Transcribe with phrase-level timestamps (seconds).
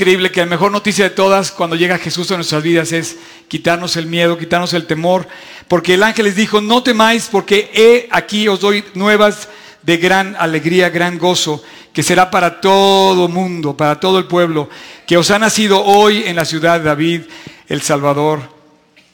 [0.00, 3.18] increíble que la mejor noticia de todas cuando llega Jesús a nuestras vidas es
[3.48, 5.28] quitarnos el miedo, quitarnos el temor,
[5.68, 9.46] porque el ángel les dijo, no temáis porque he aquí os doy nuevas
[9.82, 14.70] de gran alegría, gran gozo, que será para todo mundo, para todo el pueblo,
[15.06, 17.20] que os ha nacido hoy en la ciudad de David
[17.68, 18.40] el Salvador,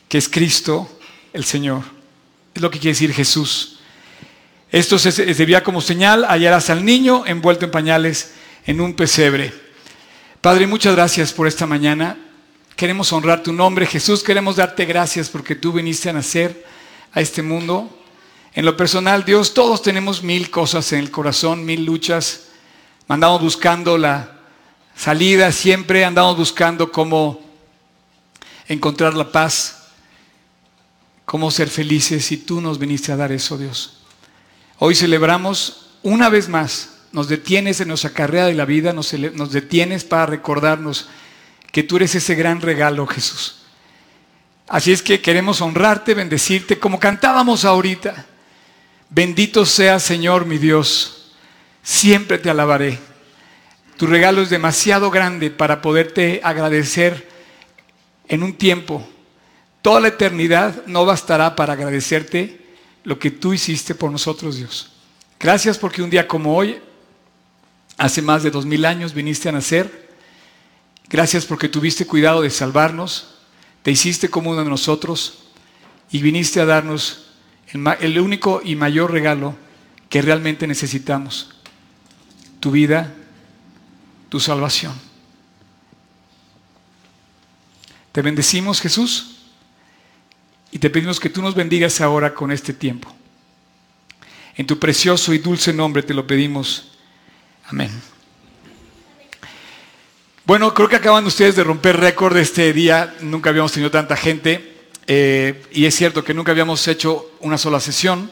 [0.09, 0.89] que es Cristo
[1.33, 1.83] el Señor.
[2.55, 3.81] Es lo que quiere decir Jesús.
[4.71, 8.35] Esto se, se debía como señal, hallarás al niño envuelto en pañales
[8.67, 9.66] en un pesebre.
[10.47, 12.17] Padre, muchas gracias por esta mañana.
[12.77, 14.23] Queremos honrar tu nombre, Jesús.
[14.23, 16.65] Queremos darte gracias porque tú viniste a nacer
[17.13, 17.91] a este mundo.
[18.55, 22.43] En lo personal, Dios, todos tenemos mil cosas en el corazón, mil luchas.
[23.09, 24.39] Andamos buscando la
[24.95, 27.41] salida, siempre andamos buscando cómo
[28.69, 29.89] encontrar la paz,
[31.25, 33.99] cómo ser felices y tú nos viniste a dar eso, Dios.
[34.79, 39.53] Hoy celebramos una vez más nos detienes en nuestra carrera de la vida, nos, nos,
[39.53, 41.09] detienes para recordarnos
[41.73, 43.63] que tú eres ese gran regalo, Jesús.
[44.69, 48.27] Así es que queremos honrarte, bendecirte, como cantábamos ahorita.
[49.11, 51.33] Bendito sea, Señor, mi Dios.
[51.83, 52.99] Siempre te alabaré.
[53.97, 57.29] Tu regalo es demasiado grande para poderte agradecer
[58.29, 59.09] en un tiempo.
[59.83, 62.61] Toda la eternidad no bastará para agradecerte
[63.05, 64.93] lo que tú hiciste por nosotros, Dios.
[65.39, 66.81] Gracias porque un día como hoy
[67.99, 70.15] Hace más de dos mil años viniste a nacer.
[71.09, 73.37] Gracias porque tuviste cuidado de salvarnos.
[73.83, 75.45] Te hiciste como uno de nosotros
[76.11, 77.31] y viniste a darnos
[77.73, 79.57] el, único y mayor regalo
[80.09, 81.51] que realmente necesitamos.
[82.61, 83.15] Tu vida,
[84.29, 84.95] tu salvación.
[88.13, 89.37] Te bendecimos Jesús
[90.71, 93.15] y te pedimos que tú nos bendigas ahora con este tiempo.
[94.57, 96.96] En tu precioso y dulce nombre te lo pedimos.
[97.69, 97.91] Amén.
[100.45, 103.17] Bueno, creo que acaban ustedes de romper récord este día.
[103.21, 104.77] Nunca habíamos tenido tanta gente.
[105.09, 108.31] Eh, y es cierto que nunca habíamos hecho una sola sesión.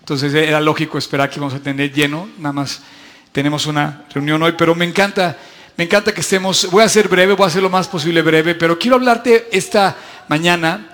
[0.00, 2.28] Entonces era lógico esperar que íbamos a tener lleno.
[2.38, 2.82] Nada más
[3.30, 4.54] tenemos una reunión hoy.
[4.58, 5.38] Pero me encanta,
[5.76, 6.68] me encanta que estemos.
[6.68, 8.56] Voy a ser breve, voy a hacer lo más posible breve.
[8.56, 9.96] Pero quiero hablarte esta
[10.26, 10.90] mañana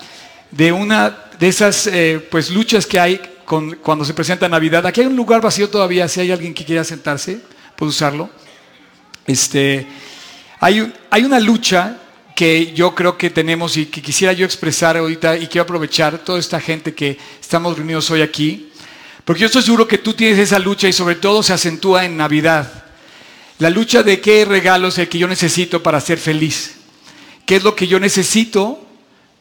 [0.51, 4.85] de una de esas eh, pues luchas que hay con, cuando se presenta Navidad.
[4.85, 6.07] Aquí hay un lugar vacío todavía.
[6.07, 8.29] Si hay alguien que quiera sentarse puedo usarlo.
[9.25, 9.87] Este,
[10.59, 11.97] hay, hay una lucha
[12.35, 16.41] que yo creo que tenemos y que quisiera yo expresar ahorita y quiero aprovechar toda
[16.41, 18.71] esta gente que estamos reunidos hoy aquí,
[19.25, 22.17] porque yo estoy seguro que tú tienes esa lucha y sobre todo se acentúa en
[22.17, 22.85] Navidad.
[23.59, 26.79] La lucha de qué regalo es el que yo necesito para ser feliz,
[27.47, 28.85] qué es lo que yo necesito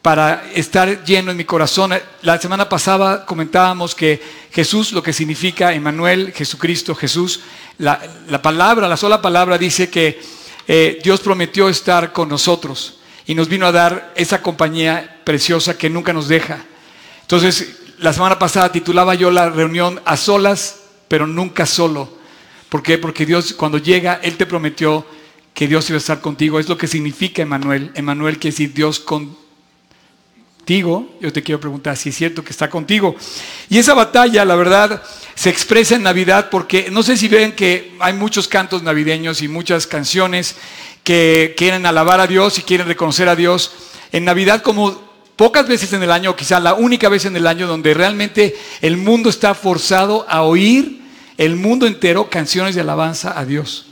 [0.02, 1.92] para estar lleno en mi corazón.
[2.22, 4.22] La semana pasada comentábamos que
[4.52, 7.40] Jesús, lo que significa Emmanuel, Jesucristo, Jesús,
[7.78, 10.20] la, palabra, la sola palabra dice que
[10.66, 15.88] eh, Dios prometió estar con nosotros y nos vino a dar esa compañía preciosa que
[15.88, 16.64] nunca nos deja.
[17.22, 22.18] Entonces, la semana pasada titulaba yo la reunión a solas, pero nunca solo.
[22.68, 22.98] ¿Por qué?
[22.98, 25.06] Porque Dios cuando llega, Él te prometió
[25.54, 26.58] que Dios iba a estar contigo.
[26.58, 27.90] Es lo que significa Emmanuel.
[27.94, 29.36] Emmanuel quiere decir Dios con
[30.68, 33.16] yo te quiero preguntar si es cierto que está contigo.
[33.70, 35.02] Y esa batalla, la verdad,
[35.34, 39.48] se expresa en Navidad porque no sé si ven que hay muchos cantos navideños y
[39.48, 40.56] muchas canciones
[41.04, 43.72] que quieren alabar a Dios y quieren reconocer a Dios.
[44.12, 47.66] En Navidad como pocas veces en el año, quizá la única vez en el año
[47.66, 51.00] donde realmente el mundo está forzado a oír,
[51.38, 53.86] el mundo entero, canciones de alabanza a Dios.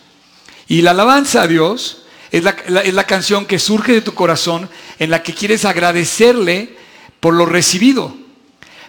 [0.69, 5.23] Y la alabanza a Dios es la, canción que surge de tu corazón en la
[5.23, 6.77] que quieres agradecerle
[7.21, 8.17] por lo recibido.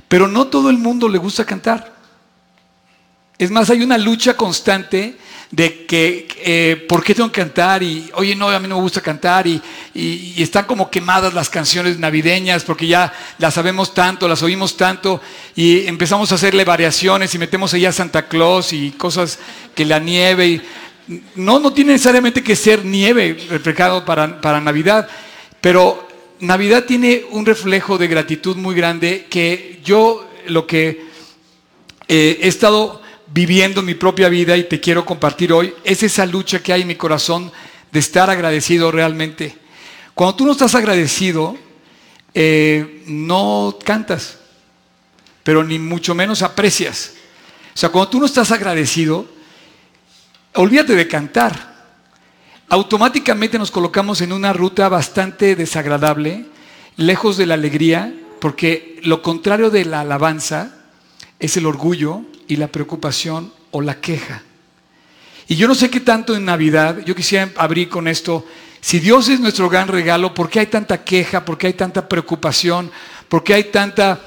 [0.08, 1.96] Pero no todo el mundo le gusta cantar.
[3.38, 5.16] Es más, hay una lucha constante
[5.52, 7.84] de que, eh, ¿por qué tengo que cantar?
[7.84, 9.46] Y, oye, no, a mí no me gusta cantar.
[9.48, 9.62] Y,
[10.38, 15.22] están como quemadas las canciones navideñas porque ya las sabemos tanto, las oímos tanto.
[15.56, 19.40] Y empezamos a hacerle variaciones y metemos allá a Santa Claus y cosas
[19.76, 20.48] que la nieve.
[20.48, 20.62] Y,
[21.36, 25.08] no, no tiene necesariamente que ser nieve reflejado para, para Navidad,
[25.68, 26.08] pero
[26.40, 31.08] Navidad tiene un reflejo de gratitud muy grande que yo lo que
[32.08, 33.02] eh, he estado
[33.34, 36.84] viviendo en mi propia vida y te quiero compartir hoy es esa lucha que hay
[36.84, 37.52] en mi corazón
[37.92, 39.58] de estar agradecido realmente.
[40.14, 41.58] Cuando tú no estás agradecido,
[42.34, 44.38] eh, no cantas,
[45.44, 47.12] pero ni mucho menos aprecias.
[47.76, 49.28] O sea, cuando tú no estás agradecido,
[50.54, 51.77] olvídate de cantar.
[52.70, 56.46] Automáticamente nos colocamos en una ruta bastante desagradable,
[56.98, 60.76] lejos de la alegría, porque lo contrario de la alabanza
[61.40, 64.44] es el orgullo y la preocupación o la queja.
[65.48, 68.46] Y yo no sé qué tanto en Navidad, yo quisiera abrir con esto,
[68.80, 71.44] Si Dios es nuestro gran regalo, ¿por qué hay tanta queja?
[71.44, 72.92] ¿Por qué hay tanta preocupación?
[73.28, 74.22] ¿Por qué hay tanta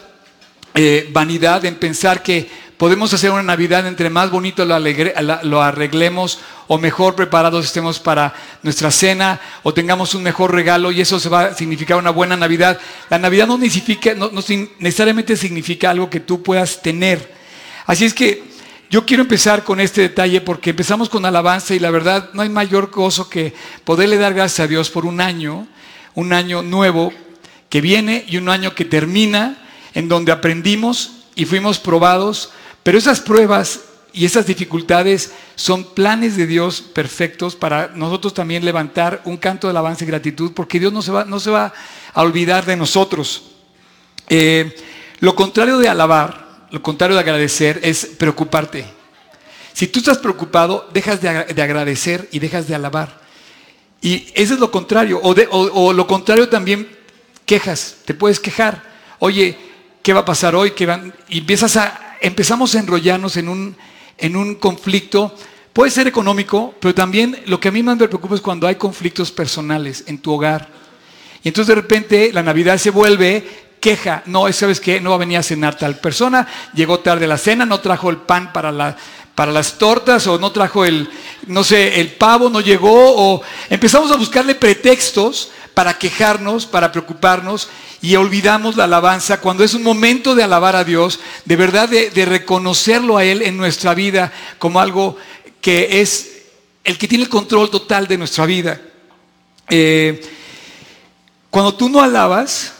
[0.74, 6.78] eh, vanidad en pensar que podemos hacer una Navidad entre más bonito lo, arreglemos o
[6.78, 8.32] mejor preparados estemos para
[8.62, 12.38] nuestra cena o tengamos un mejor regalo y eso se va a significar una buena
[12.38, 12.80] Navidad.
[13.10, 14.30] La Navidad no, significa, no
[14.78, 17.34] necesariamente significa algo que tú puedas tener.
[17.84, 18.44] Así es que
[18.88, 22.48] yo quiero empezar con este detalle porque empezamos con alabanza y la verdad no hay
[22.48, 23.52] mayor gozo que
[23.84, 25.68] poderle dar gracias a Dios por un año,
[26.14, 27.12] un año nuevo
[27.68, 29.58] que viene y un año que termina,
[29.92, 33.80] en donde aprendimos y fuimos probados, pero esas pruebas
[34.12, 39.72] y esas dificultades son planes de Dios perfectos para nosotros también levantar un canto de
[39.72, 41.72] alabanza y gratitud, porque Dios no se va, no se va
[42.12, 43.42] a olvidar de nosotros.
[44.28, 44.74] Eh,
[45.20, 48.84] lo contrario de alabar, lo contrario de agradecer es preocuparte.
[49.72, 53.20] Si tú estás preocupado, dejas de, agradecer y dejas de alabar.
[54.02, 55.20] Y eso es lo contrario.
[55.22, 56.88] O, lo contrario también,
[57.46, 57.96] quejas.
[58.04, 58.82] Te puedes quejar.
[59.18, 59.56] Oye,
[60.02, 60.72] ¿qué va a pasar hoy?
[60.86, 61.14] van?
[61.28, 63.76] Y empiezas a, empezamos a enrollarnos en un,
[64.18, 65.34] en un conflicto.
[65.72, 68.74] Puede ser económico, pero también lo que a mí más me preocupa es cuando hay
[68.74, 70.68] conflictos personales en tu hogar.
[71.42, 75.00] Y entonces de repente la Navidad se vuelve queja, no, ¿sabes qué?
[75.00, 78.18] No va a venir a cenar tal persona, llegó tarde la cena, no trajo el
[78.18, 78.94] pan para, la,
[79.34, 81.08] para las tortas o no trajo el,
[81.46, 87.68] no sé, el pavo, no llegó, o empezamos a buscarle pretextos para quejarnos, para preocuparnos
[88.02, 92.24] y olvidamos la alabanza cuando es un momento de alabar a Dios, de verdad de,
[92.24, 95.16] reconocerlo a Él en nuestra vida como algo
[95.60, 96.42] que es
[96.84, 98.80] el que tiene el control total de nuestra vida.
[99.68, 100.20] Eh,
[101.50, 102.72] cuando tú no alabas,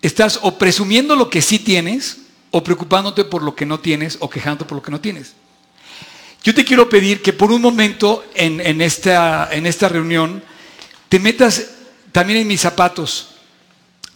[0.00, 2.18] Estás o presumiendo lo que sí tienes,
[2.50, 5.34] o preocupándote por lo que no tienes, o quejándote por lo que no tienes.
[6.44, 10.42] Yo te quiero pedir que por un momento en, esta, en esta reunión
[11.08, 11.72] te metas
[12.18, 13.28] también en mis zapatos,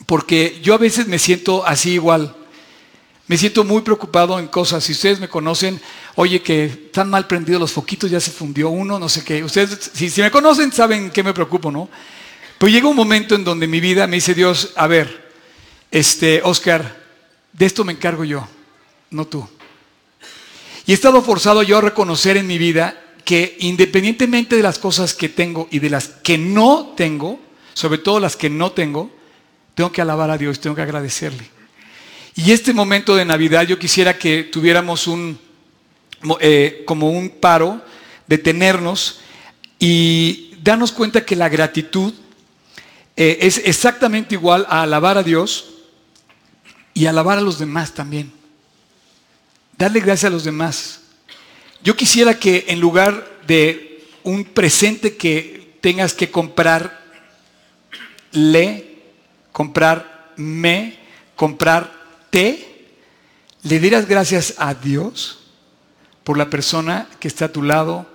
[0.06, 2.34] porque yo a veces me siento así igual.
[3.28, 4.82] Me siento muy preocupado en cosas.
[4.82, 5.80] Si ustedes me conocen,
[6.16, 9.44] oye, que están mal prendidos los foquitos, ya se fundió uno, no sé qué.
[9.44, 11.88] Ustedes, si, si me conocen, saben que me preocupo, ¿no?
[12.58, 15.30] Pero llega un momento en donde mi vida me dice Dios, a ver,
[15.92, 17.04] este, Oscar,
[17.52, 18.48] de esto me encargo yo,
[19.12, 19.48] no tú.
[20.86, 25.14] Y he estado forzado yo a reconocer en mi vida que independientemente de las cosas
[25.14, 27.38] que tengo y de las que no tengo,
[27.74, 29.10] sobre todo las que no tengo,
[29.74, 31.48] tengo que alabar a Dios, tengo que agradecerle.
[32.34, 35.38] Y este momento de Navidad yo quisiera que tuviéramos un,
[36.40, 37.82] eh, como un paro,
[38.26, 39.20] detenernos
[39.78, 42.14] y darnos cuenta que la gratitud
[43.16, 45.74] eh, es exactamente igual a alabar a Dios
[46.94, 48.32] y alabar a los demás también.
[49.76, 51.00] Darle gracias a los demás.
[51.82, 57.01] Yo quisiera que en lugar de un presente que tengas que comprar,
[58.32, 59.02] le,
[59.52, 60.98] comprar me,
[61.36, 61.92] comprar
[62.30, 62.88] te,
[63.62, 65.40] le dieras gracias a Dios
[66.24, 68.06] por la persona que está a tu lado,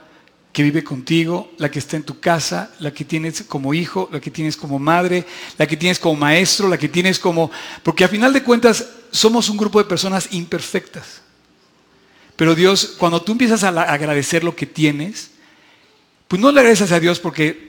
[0.51, 4.19] que vive contigo, la que está en tu casa, la que tienes como hijo, la
[4.19, 5.25] que tienes como madre,
[5.57, 7.51] la que tienes como maestro, la que tienes como...
[7.83, 11.21] Porque a final de cuentas somos un grupo de personas imperfectas.
[12.35, 15.31] Pero Dios, cuando tú empiezas a agradecer lo que tienes,
[16.27, 17.66] pues no le agradeces a Dios porque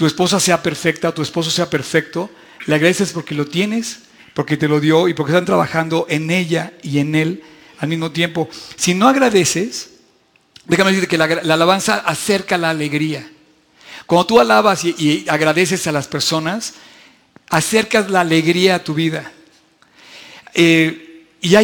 [0.00, 2.30] tu esposa sea perfecta tu esposo sea perfecto,
[2.64, 3.98] le agradeces porque lo tienes,
[4.32, 7.42] porque te lo dio y porque están trabajando en ella y en él
[7.80, 8.48] al mismo tiempo.
[8.76, 9.90] Si no agradeces,
[10.64, 13.30] Déjame decirte que la, alabanza acerca la alegría.
[14.06, 16.74] Cuando tú alabas y, agradeces a las personas,
[17.50, 19.30] acercas la alegría a tu vida.
[20.54, 21.54] Eh, y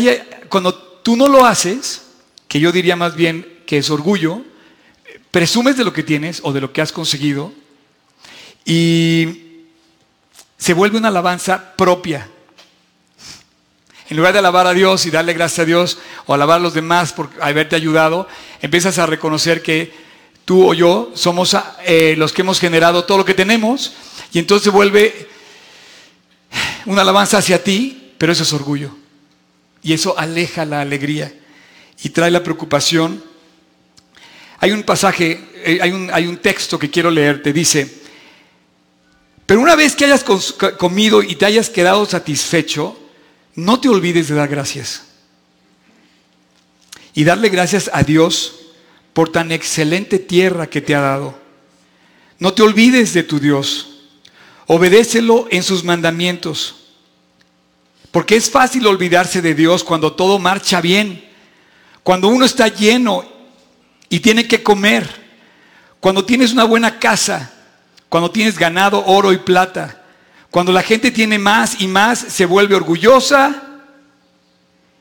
[0.50, 2.02] cuando tú no lo haces,
[2.48, 4.42] que yo diría más bien que es orgullo,
[5.30, 7.54] presumes de lo que tienes o de lo que has conseguido
[8.66, 9.62] y
[10.58, 12.28] se vuelve una alabanza propia.
[14.10, 16.74] En lugar de alabar a Dios y darle gracias a Dios o alabar a los
[16.74, 18.28] demás por haberte ayudado,
[18.60, 19.92] empiezas a reconocer que
[20.44, 23.94] tú o yo somos eh, los que hemos generado todo lo que tenemos
[24.32, 25.28] y entonces se vuelve
[26.86, 28.90] una alabanza hacia ti, pero eso es orgullo.
[29.82, 31.32] Y eso aleja la alegría
[32.02, 33.22] y trae la preocupación.
[34.58, 38.05] Hay un pasaje, eh, hay un, hay un texto que quiero leer, te dice,
[39.46, 40.24] pero una vez que hayas
[40.76, 42.98] comido y te hayas quedado satisfecho,
[43.54, 45.04] no te olvides de dar gracias.
[47.14, 48.56] Y darle gracias a Dios
[49.12, 51.38] por tan excelente tierra que te ha dado.
[52.38, 54.00] No te olvides de tu Dios.
[54.66, 56.74] Obedécelo en sus mandamientos.
[58.10, 61.24] Porque es fácil olvidarse de Dios cuando todo marcha bien.
[62.02, 63.24] Cuando uno está lleno
[64.08, 65.08] y tiene que comer.
[66.00, 67.55] Cuando tienes una buena casa.
[68.08, 70.04] Cuando tienes ganado, oro y plata.
[70.50, 73.82] Cuando la gente tiene más y más, se vuelve orgullosa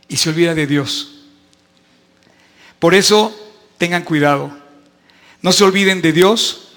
[0.07, 1.23] y se olvida de Dios.
[2.79, 3.35] Por eso,
[3.77, 4.51] tengan cuidado.
[5.41, 6.69] No se olviden de Dios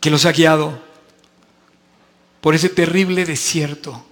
[0.00, 0.82] que los ha guiado
[2.40, 4.06] por ese terrible desierto.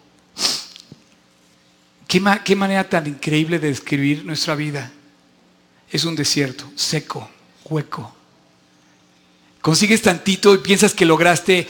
[2.09, 4.93] ¿Qué, manera tan increíble de describir nuestra vida.
[5.91, 7.29] Es un desierto, seco,
[7.64, 8.14] hueco.
[9.64, 11.66] Consigues tantito y piensas que lograste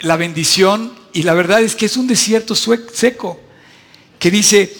[0.00, 3.38] la bendición y la verdad es que es un desierto seco
[4.18, 4.74] que dice,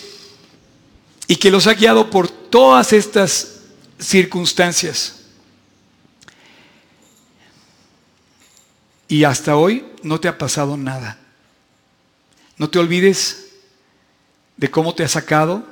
[1.28, 3.60] y que los ha guiado por todas estas
[3.98, 5.26] circunstancias.
[9.08, 11.18] Y hasta hoy no te ha pasado nada.
[12.56, 13.48] No te olvides
[14.56, 15.66] de cómo te ha sacado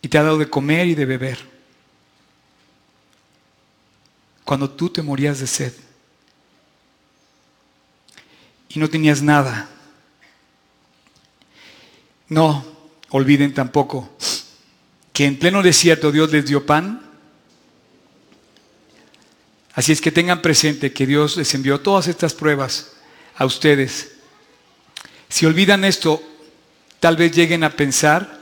[0.00, 1.49] y te ha dado de comer y de beber.
[4.50, 5.72] Cuando tú te morías de sed
[8.68, 9.70] y no tenías nada.
[12.26, 12.66] No
[13.10, 14.10] olviden tampoco
[15.12, 17.00] que en pleno desierto Dios les dio pan.
[19.74, 22.94] Así es que tengan presente que Dios les envió todas estas pruebas
[23.36, 24.16] a ustedes.
[25.28, 26.20] Si olvidan esto,
[26.98, 28.40] tal vez lleguen a pensar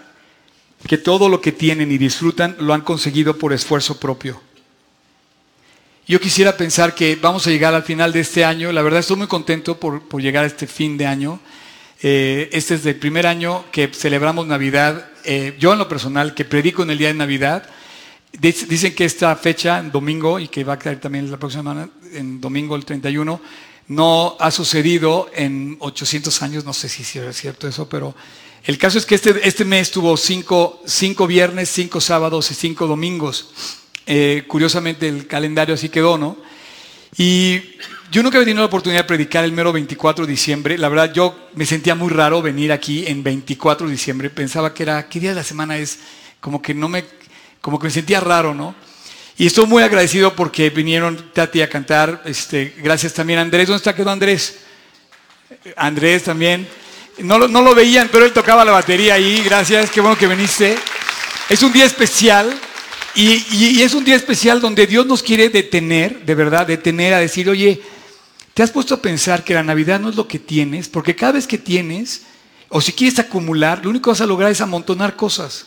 [0.87, 4.48] que todo lo que tienen y disfrutan lo han conseguido por esfuerzo propio.
[6.09, 8.73] Yo quisiera pensar que vamos a llegar al final de este año.
[8.73, 11.39] La verdad estoy muy contento por, por llegar a este fin de año.
[12.01, 15.11] Eh, este es el primer año que celebramos Navidad.
[15.25, 17.69] Eh, yo en lo personal, que predico en el día de Navidad,
[18.33, 21.91] dicen que esta fecha, en domingo, y que va a caer también la próxima semana,
[22.15, 23.39] en domingo el 31,
[23.89, 28.15] no ha sucedido en 800 años, no sé si es cierto eso, pero
[28.65, 32.87] el caso es que este, este mes tuvo cinco, cinco, viernes, cinco sábados y cinco
[32.87, 33.51] domingos.
[34.11, 36.39] Eh, curiosamente el calendario así quedó, ¿no?
[37.19, 37.61] Y
[38.11, 40.79] yo nunca había tenido la oportunidad de predicar el mero 24 de diciembre.
[40.79, 44.31] La verdad, yo me sentía muy raro venir aquí en 24 de diciembre.
[44.31, 45.99] Pensaba que era, ¿qué día de la semana es?
[46.41, 47.05] Como que no me,
[47.61, 48.75] como que me sentía raro, ¿no?
[49.37, 52.23] Y estoy muy agradecido porque vinieron Tati a cantar.
[52.25, 53.69] Este, gracias también a Andrés.
[53.69, 54.61] ¿Dónde está quedó Andrés?
[55.77, 56.67] Andrés también.
[57.19, 59.43] No, no lo veían, pero él tocaba la batería ahí.
[59.45, 60.79] Gracias, qué bueno que viniste.
[61.51, 62.59] Es un día especial
[63.23, 67.49] y, es un día especial donde Dios nos quiere detener, de verdad, detener a decir,
[67.49, 67.81] oye,
[68.59, 70.89] ¿Te has puesto a pensar que la Navidad no es lo que tienes?
[70.89, 72.23] Porque cada vez que tienes,
[72.69, 75.67] o si quieres acumular, lo único que vas a lograr es amontonar cosas.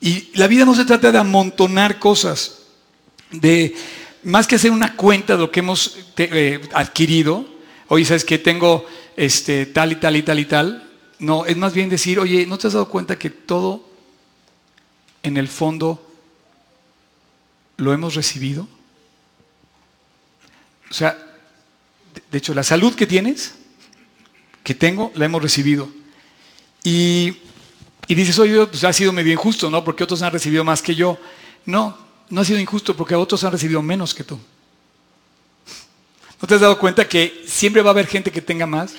[0.00, 2.62] Y la vida no se trata de amontonar cosas,
[3.30, 3.74] de
[4.22, 7.46] más que hacer una cuenta de lo que hemos eh, adquirido.
[7.88, 10.90] Oye, ¿sabes que Tengo este, tal y tal y tal y tal.
[11.18, 13.86] No, es más bien decir, oye, ¿no te has dado cuenta que todo
[15.22, 16.05] en el fondo
[17.76, 18.68] lo hemos recibido?
[20.90, 21.18] O sea,
[22.30, 23.54] de hecho, la salud que tienes,
[24.62, 25.88] que tengo, la hemos recibido.
[26.82, 27.36] Y,
[28.08, 29.84] dices, oye, pues ha sido medio injusto, ¿no?
[29.84, 31.18] Porque otros han recibido más que yo.
[31.64, 31.96] No,
[32.30, 34.38] no ha sido injusto porque otros han recibido menos que tú.
[36.40, 38.94] ¿No te has dado cuenta que siempre va a haber gente que tenga más,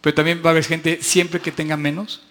[0.00, 2.22] pero también va a haber gente siempre que tenga menos?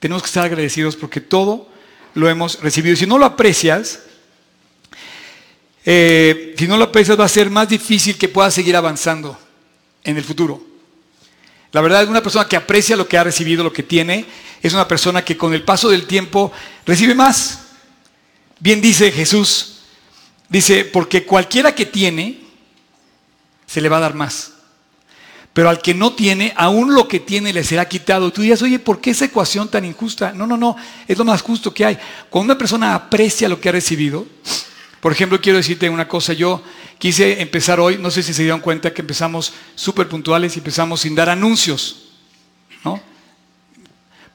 [0.00, 1.68] Tenemos que estar agradecidos porque todo
[2.14, 2.96] lo hemos recibido.
[2.96, 4.00] Si no lo aprecias,
[5.84, 9.38] eh, si no lo aprecias va a ser más difícil que puedas seguir avanzando
[10.04, 10.64] en el futuro.
[11.72, 14.26] La verdad es una persona que aprecia lo que ha recibido, lo que tiene,
[14.62, 16.52] es una persona que con el paso del tiempo
[16.86, 17.60] recibe más.
[18.60, 19.80] Bien dice Jesús,
[20.48, 22.40] dice, porque cualquiera que tiene,
[23.66, 24.52] se le va a dar más.
[25.52, 28.32] Pero al que no tiene, aún lo que tiene le será quitado.
[28.32, 30.32] Tú dirías, oye, ¿por qué esa ecuación tan injusta?
[30.32, 31.98] No, no, no, es lo más justo que hay.
[32.30, 34.26] Cuando una persona aprecia lo que ha recibido,
[35.02, 36.62] por ejemplo, quiero decirte una cosa, yo
[36.96, 41.00] quise empezar hoy, no sé si se dieron cuenta que empezamos súper puntuales y empezamos
[41.00, 42.10] sin dar anuncios,
[42.84, 43.02] ¿no?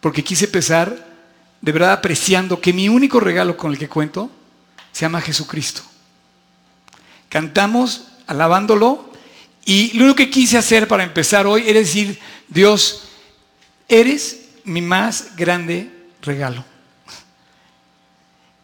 [0.01, 1.07] Porque quise empezar
[1.61, 4.29] de verdad apreciando que mi único regalo con el que cuento
[4.91, 5.83] se llama Jesucristo.
[7.29, 9.09] Cantamos alabándolo
[9.63, 12.19] y lo único que quise hacer para empezar hoy era decir,
[12.49, 13.03] Dios,
[13.87, 15.89] eres mi más grande
[16.21, 16.65] regalo.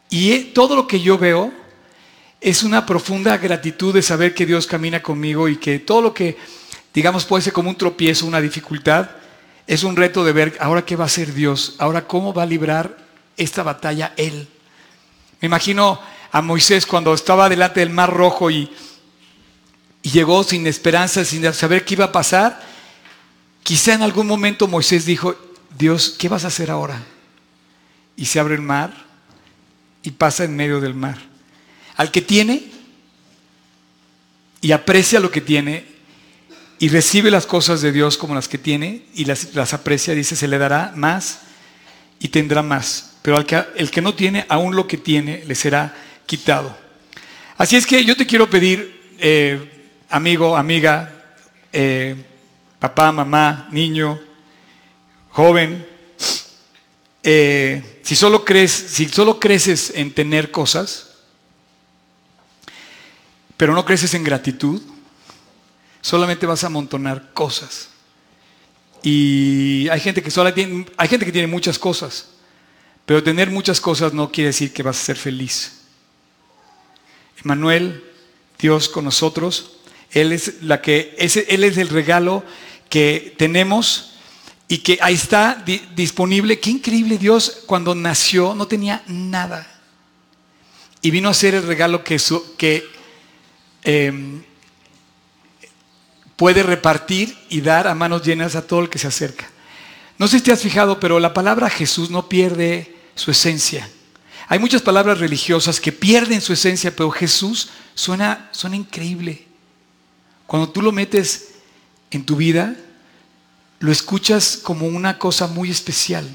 [0.10, 1.63] Y todo lo que yo veo
[2.44, 6.38] es una profunda gratitud de saber que Dios camina conmigo y que todo lo que,
[6.94, 9.12] digamos, puede ser como un tropiezo, una dificultad,
[9.66, 12.46] es un reto de ver ahora qué va a hacer Dios, ahora cómo va a
[12.46, 12.98] librar
[13.38, 14.50] esta batalla Él.
[15.40, 16.02] Me imagino
[16.34, 18.70] a Moisés cuando estaba delante del mar rojo y,
[20.02, 22.62] llegó sin esperanza, sin saber qué iba a pasar.
[23.64, 25.34] Quizá en algún momento Moisés dijo,
[25.78, 27.02] Dios, ¿qué vas a hacer ahora?
[28.18, 28.92] Y se abre el mar
[30.04, 31.33] y pasa en medio del mar.
[31.96, 32.64] Al que tiene
[34.62, 35.86] y aprecia lo que tiene
[36.80, 40.36] y recibe las cosas de Dios como las que tiene y las, las aprecia, dice,
[40.36, 41.42] se le dará más
[42.20, 43.18] y tendrá más.
[43.22, 45.96] Pero al que, el que no tiene, aún lo que tiene, le será
[46.26, 46.76] quitado.
[47.58, 51.38] Así es que yo te quiero pedir, eh, amigo, amiga,
[51.72, 52.16] eh,
[52.80, 54.20] papá, mamá, niño,
[55.30, 55.86] joven,
[57.24, 61.13] eh, si, solo crees, si solo creces en tener cosas,
[63.58, 64.82] pero no creces en gratitud,
[66.02, 67.90] solamente vas a amontonar cosas.
[69.02, 72.30] Y hay gente que tiene, hay gente que tiene muchas cosas,
[73.06, 75.82] pero tener muchas cosas no quiere decir que vas a ser feliz.
[77.44, 78.04] Emanuel,
[78.58, 79.78] Dios con nosotros,
[80.12, 82.44] él es la que él es el regalo
[82.90, 84.14] que tenemos
[84.68, 85.64] y que ahí está
[85.96, 86.60] disponible.
[86.60, 89.70] Qué increíble Dios cuando nació no tenía nada
[91.02, 92.18] y vino a ser el regalo que,
[92.58, 92.86] que
[93.84, 94.44] Em,
[96.36, 99.50] puede repartir y dar a manos llenas a todo el que se acerca.
[100.18, 103.90] No sé si te has fijado, pero la palabra Jesús no pierde su esencia.
[104.48, 109.46] Hay muchas palabras religiosas que pierden su esencia, pero Jesús suena, suena increíble.
[110.46, 111.56] Cuando tú lo metes
[112.12, 112.76] en tu vida,
[113.80, 116.28] lo escuchas como una cosa muy especial,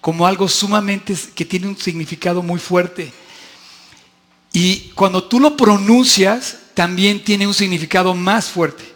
[0.00, 3.12] como algo sumamente que tiene un significado muy fuerte.
[4.52, 8.94] Y cuando tú lo pronuncias, también tiene un significado más fuerte.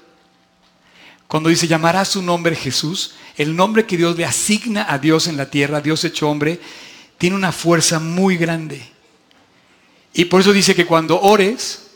[1.26, 5.36] Cuando dice llamará su nombre Jesús, el nombre que Dios le asigna a Dios en
[5.36, 6.60] la tierra, Dios hecho hombre,
[7.18, 8.82] tiene una fuerza muy grande.
[10.14, 11.88] Y por eso dice que cuando ores,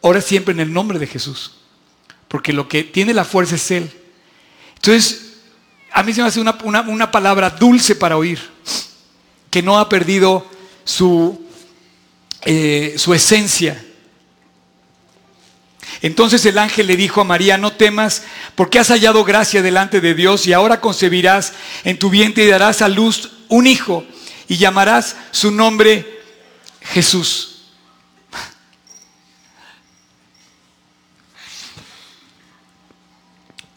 [0.00, 1.52] ores siempre en el nombre de Jesús.
[2.28, 3.90] Porque lo que tiene la fuerza es Él.
[4.76, 5.34] Entonces,
[5.92, 8.40] a mí se me hace una, una palabra dulce para oír,
[9.50, 10.46] que no ha perdido
[10.84, 11.45] su
[12.46, 13.84] eh, su esencia.
[16.00, 18.22] Entonces el ángel le dijo a María, no temas,
[18.54, 22.82] porque has hallado gracia delante de Dios y ahora concebirás en tu vientre y darás
[22.82, 24.04] a luz un hijo
[24.46, 26.22] y llamarás su nombre
[26.82, 27.64] Jesús.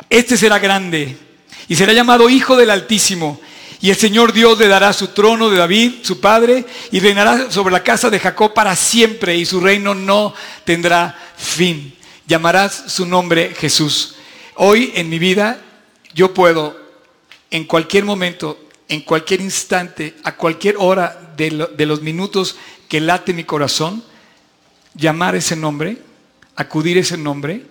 [0.09, 1.17] Este será grande
[1.67, 3.41] y será llamado Hijo del Altísimo
[3.81, 7.71] y el Señor Dios le dará su trono de David, su padre, y reinará sobre
[7.71, 10.33] la casa de Jacob para siempre, y su reino no
[10.65, 11.95] tendrá fin.
[12.27, 14.15] Llamarás su nombre Jesús.
[14.55, 15.61] Hoy en mi vida
[16.13, 16.77] yo puedo,
[17.51, 22.57] en cualquier momento, en cualquier instante, a cualquier hora de, de los minutos
[22.89, 24.03] que late mi corazón,
[24.93, 25.99] llamar ese nombre,
[26.57, 27.65] acudir ese nombre,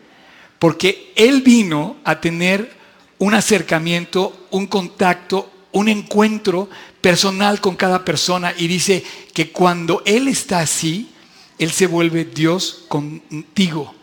[0.59, 2.73] porque Él vino a tener
[3.18, 6.69] un acercamiento, un contacto, un encuentro
[7.01, 11.11] personal con cada persona y dice que cuando Él está así,
[11.59, 13.95] Él se vuelve Dios contigo,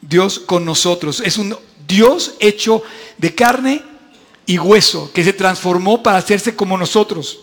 [0.00, 1.22] Dios con nosotros.
[1.24, 1.56] Es un
[1.88, 2.82] Dios hecho
[3.18, 3.82] de carne
[4.46, 7.40] y hueso, que se transformó para hacerse como nosotros.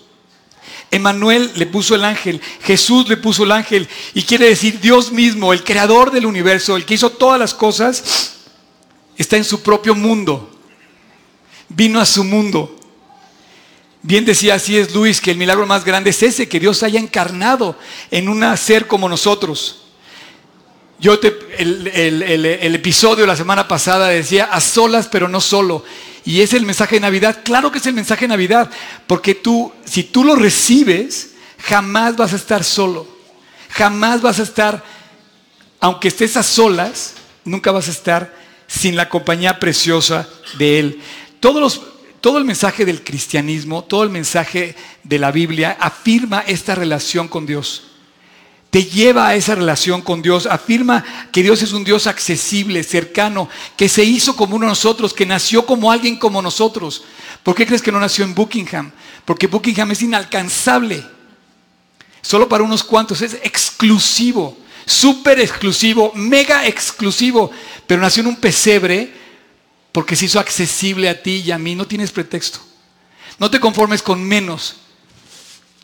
[0.92, 5.54] Emanuel le puso el ángel, Jesús le puso el ángel, y quiere decir Dios mismo,
[5.54, 8.36] el creador del universo, el que hizo todas las cosas,
[9.18, 10.56] está en su propio mundo.
[11.70, 12.79] Vino a su mundo
[14.02, 17.00] Bien decía así es Luis que el milagro más grande es ese, que Dios haya
[17.00, 17.78] encarnado
[18.12, 19.82] en un ser como nosotros.
[21.00, 25.84] Yo te, el, el, episodio de la semana pasada decía a solas pero no solo.
[26.26, 27.40] Y es el mensaje de Navidad.
[27.44, 28.70] Claro que es el mensaje de Navidad,
[29.08, 33.08] porque tú, si tú lo recibes, jamás vas a estar solo.
[33.70, 34.84] Jamás vas a estar,
[35.80, 38.36] aunque estés a solas, nunca vas a estar
[38.68, 41.02] sin la compañía preciosa de Él.
[41.40, 41.82] Todos los
[42.22, 47.46] todo el mensaje del cristianismo, todo el mensaje de la Biblia afirma esta relación con
[47.46, 47.84] Dios.
[48.70, 53.50] Te lleva a esa relación con Dios, afirma que Dios es un Dios accesible, cercano,
[53.76, 57.04] que se hizo como uno de nosotros, que nació como alguien como nosotros.
[57.42, 58.92] ¿Por qué crees que no nació en Buckingham?
[59.26, 61.04] Porque Buckingham es inalcanzable.
[62.22, 67.50] Solo para unos cuantos, es exclusivo, súper exclusivo, mega exclusivo,
[67.88, 69.19] pero nació en un pesebre
[69.92, 71.76] porque se hizo accesible a ti y a mí.
[71.76, 72.60] No tienes pretexto.
[73.40, 74.76] No te conformes con menos.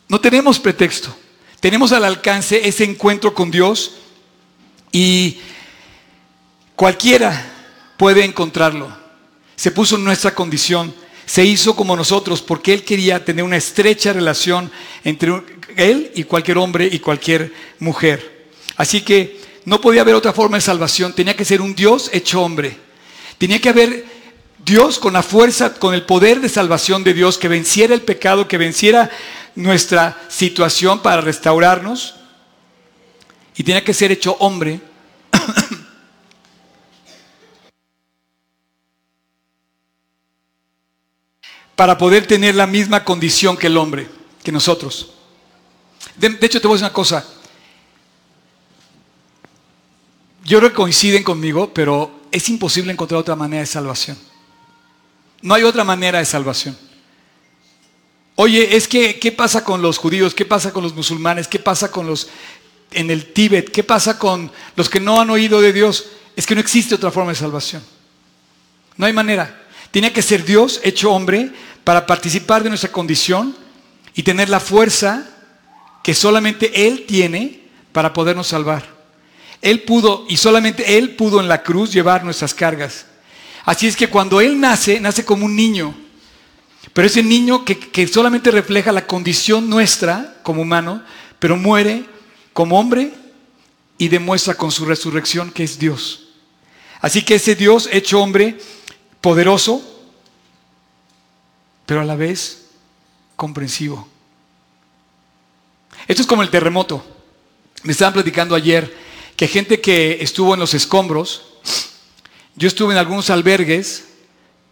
[0.08, 1.16] No tenemos pretexto.
[1.60, 3.92] Tenemos al alcance ese encuentro con Dios
[4.92, 5.38] y
[6.76, 7.52] cualquiera
[7.96, 8.94] puede encontrarlo.
[9.56, 14.12] Se puso en nuestra condición, se hizo como nosotros porque Él quería tener una estrecha
[14.12, 14.70] relación
[15.02, 15.42] entre
[15.76, 18.50] Él y cualquier hombre y cualquier mujer.
[18.76, 22.42] Así que no podía haber otra forma de salvación, tenía que ser un Dios hecho
[22.42, 22.85] hombre.
[23.38, 24.04] Tenía que haber
[24.64, 28.48] Dios con la fuerza, con el poder de salvación de Dios, que venciera el pecado,
[28.48, 29.10] que venciera
[29.54, 32.14] nuestra situación para restaurarnos.
[33.58, 34.80] y tenía que ser hecho hombre.
[41.76, 44.08] para poder tener la misma condición que el hombre,
[44.42, 45.12] que nosotros.
[46.16, 47.24] De, hecho, te voy a decir una cosa.
[50.44, 54.16] Yo creo que coinciden conmigo, pero es imposible encontrar otra manera de salvación.
[55.42, 56.76] No hay otra manera de salvación.
[58.34, 60.34] Oye, es que, ¿qué pasa con los judíos?
[60.34, 61.48] ¿Qué pasa con los musulmanes?
[61.48, 62.28] ¿Qué pasa con los
[62.92, 63.70] en el Tíbet?
[63.70, 66.06] ¿Qué pasa con los que no han oído de Dios?
[66.36, 67.82] Es que no existe otra forma de salvación.
[68.96, 69.66] No hay manera.
[69.90, 71.50] Tiene que ser Dios hecho hombre
[71.84, 73.56] para participar de nuestra condición
[74.14, 75.26] y tener la fuerza
[76.02, 78.95] que solamente Él tiene para podernos salvar.
[79.62, 83.06] Él pudo, y solamente Él pudo en la cruz llevar nuestras cargas.
[83.64, 85.94] Así es que cuando Él nace, nace como un niño.
[86.92, 91.02] Pero ese niño que, que solamente refleja la condición nuestra como humano,
[91.38, 92.04] pero muere
[92.52, 93.12] como hombre
[93.98, 96.28] y demuestra con su resurrección que es Dios.
[97.00, 98.58] Así que ese Dios hecho hombre,
[99.20, 99.82] poderoso,
[101.84, 102.66] pero a la vez
[103.36, 104.08] comprensivo.
[106.08, 107.04] Esto es como el terremoto.
[107.82, 109.05] Me estaban platicando ayer
[109.36, 111.42] que gente que estuvo en los escombros,
[112.56, 114.08] yo estuve en algunos albergues,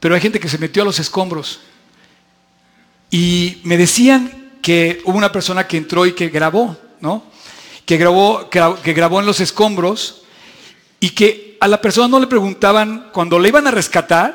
[0.00, 1.61] pero hay gente que se metió a los escombros.
[3.11, 7.24] Y me decían que hubo una persona que entró y que grabó, ¿no?
[7.85, 10.22] Que grabó, que grabó en los escombros
[10.98, 14.35] y que a la persona no le preguntaban cuando le iban a rescatar,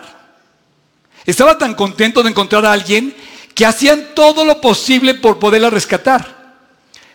[1.26, 3.16] estaba tan contento de encontrar a alguien
[3.56, 6.39] que hacían todo lo posible por poderla rescatar.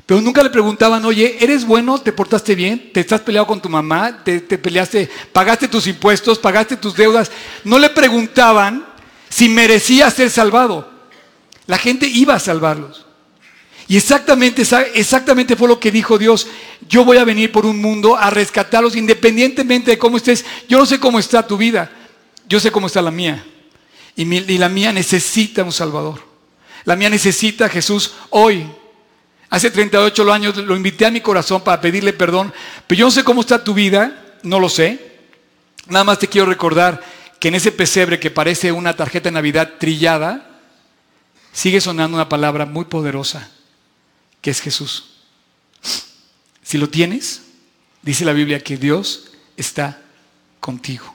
[0.07, 1.99] Pero nunca le preguntaban, oye, ¿eres bueno?
[1.99, 2.91] ¿Te portaste bien?
[2.93, 4.23] ¿Te estás peleado con tu mamá?
[4.23, 5.09] ¿Te, peleaste?
[5.33, 6.39] ¿Pagaste tus impuestos?
[6.39, 7.31] ¿Pagaste tus deudas?
[7.65, 8.87] No le preguntaban
[9.31, 10.91] si merecía ser salvado.
[11.67, 13.07] La gente iba a salvarlos.
[13.89, 14.63] Y exactamente,
[14.95, 16.49] exactamente fue lo que dijo Dios.
[16.87, 20.45] Yo voy a venir por un mundo a rescatarlos independientemente de cómo estés.
[20.69, 21.91] Yo no sé cómo está tu vida.
[22.47, 23.45] Yo sé cómo está la mía.
[24.17, 24.25] Y,
[24.59, 26.23] la mía necesita un Salvador.
[26.85, 28.67] La mía necesita Jesús hoy.
[29.55, 32.53] Hace 38 años lo invité a mi corazón para pedirle perdón,
[32.89, 35.21] pero yo no sé cómo está tu vida, no lo sé.
[35.87, 37.01] Nada más te quiero recordar
[37.39, 40.59] que en ese pesebre que parece una tarjeta de Navidad trillada,
[41.53, 43.49] sigue sonando una palabra muy poderosa,
[44.41, 45.21] que es Jesús.
[46.65, 47.43] Si lo tienes,
[48.03, 50.03] dice la Biblia que Dios está
[50.59, 51.15] contigo.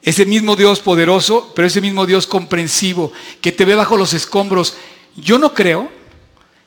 [0.00, 4.78] Ese mismo Dios poderoso, pero ese mismo Dios comprensivo, que te ve bajo los escombros.
[5.14, 6.00] Yo no creo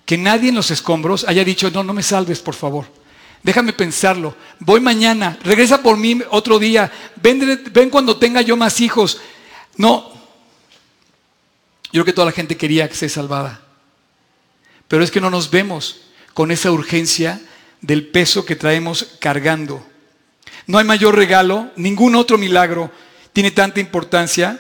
[0.06, 2.86] que nadie en los escombros haya dicho, no, no me salves, por favor.
[3.44, 4.36] Déjame pensarlo.
[4.60, 6.92] Voy mañana, regresa por mí otro día,
[7.22, 9.20] ven, ven cuando tenga yo más hijos.
[9.78, 10.12] No.
[11.92, 13.62] Yo creo que toda la gente quería que sea salvada.
[14.88, 16.02] Pero es que no nos vemos
[16.34, 17.42] con esa urgencia
[17.82, 19.86] del peso que traemos cargando.
[20.68, 22.92] No hay mayor regalo, ningún otro milagro
[23.34, 24.60] tiene tanta importancia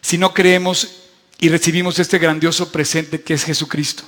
[0.00, 1.02] si no creemos
[1.38, 4.04] y recibimos este grandioso presente que es Jesucristo.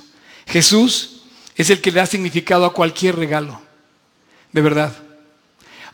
[0.49, 1.21] Jesús
[1.55, 3.61] es el que le ha significado a cualquier regalo,
[4.51, 4.95] de verdad.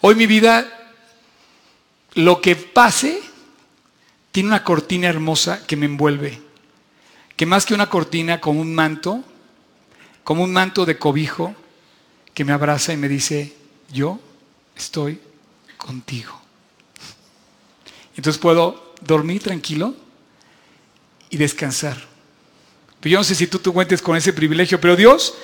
[0.02, 0.94] Hoy mi vida,
[2.13, 3.22] lo que pase,
[4.32, 6.41] tiene una cortina hermosa que me envuelve,
[7.36, 9.24] que más que una cortina, como un manto,
[10.24, 11.54] como un manto de cobijo,
[12.34, 13.54] que me abraza y me dice,
[13.91, 14.20] yo
[14.76, 15.20] estoy
[15.78, 16.39] contigo.
[18.15, 19.96] Entonces puedo dormir tranquilo
[21.30, 22.14] y descansar.
[23.12, 25.36] Yo no sé si tú, tú cuentes con ese privilegio, pero Dios,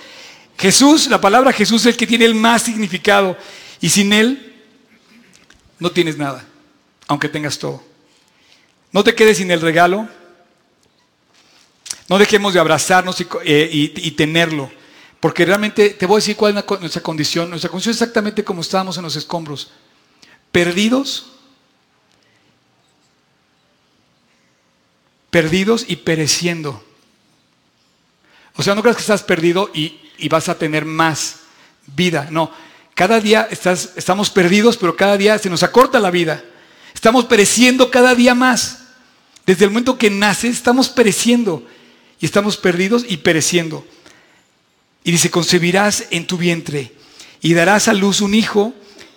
[0.57, 3.37] Jesús, la palabra Jesús es el que tiene el más significado.
[3.79, 4.55] Y sin Él
[5.79, 6.45] no tienes nada,
[7.07, 7.83] aunque tengas todo.
[8.91, 10.07] No te quedes sin el regalo.
[12.07, 14.71] No dejemos de abrazarnos y, eh, tenerlo.
[15.19, 17.49] Porque realmente te voy a decir cuál es nuestra condición.
[17.49, 19.71] Nuestra condición es exactamente como estábamos en los escombros.
[20.51, 21.31] Perdidos.
[25.29, 26.83] Perdidos y pereciendo.
[28.55, 31.37] O sea, no creas que estás perdido y, vas a tener más
[31.95, 32.27] vida.
[32.29, 32.51] No,
[32.93, 36.43] cada día estamos perdidos, pero cada día se nos acorta la vida.
[36.93, 38.79] Estamos pereciendo cada día más.
[39.45, 41.65] Desde el momento que naces, estamos pereciendo.
[42.19, 43.85] Y estamos perdidos y pereciendo.
[45.03, 46.91] Y dice, concebirás en tu vientre
[47.41, 48.73] y darás a luz un hijo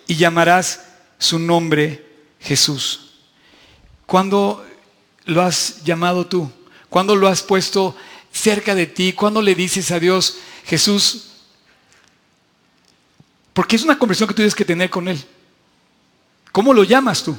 [0.07, 0.81] y llamarás
[1.19, 2.05] su nombre
[2.39, 3.11] Jesús.
[4.05, 4.65] ¿Cuándo
[5.25, 6.51] lo has llamado tú?
[6.89, 7.95] ¿Cuándo lo has puesto
[8.35, 11.29] cerca de ti, cuando le dices a Dios, Jesús,
[13.53, 15.23] porque es una conversación que tú tienes que tener con Él.
[16.51, 17.37] ¿Cómo lo llamas tú?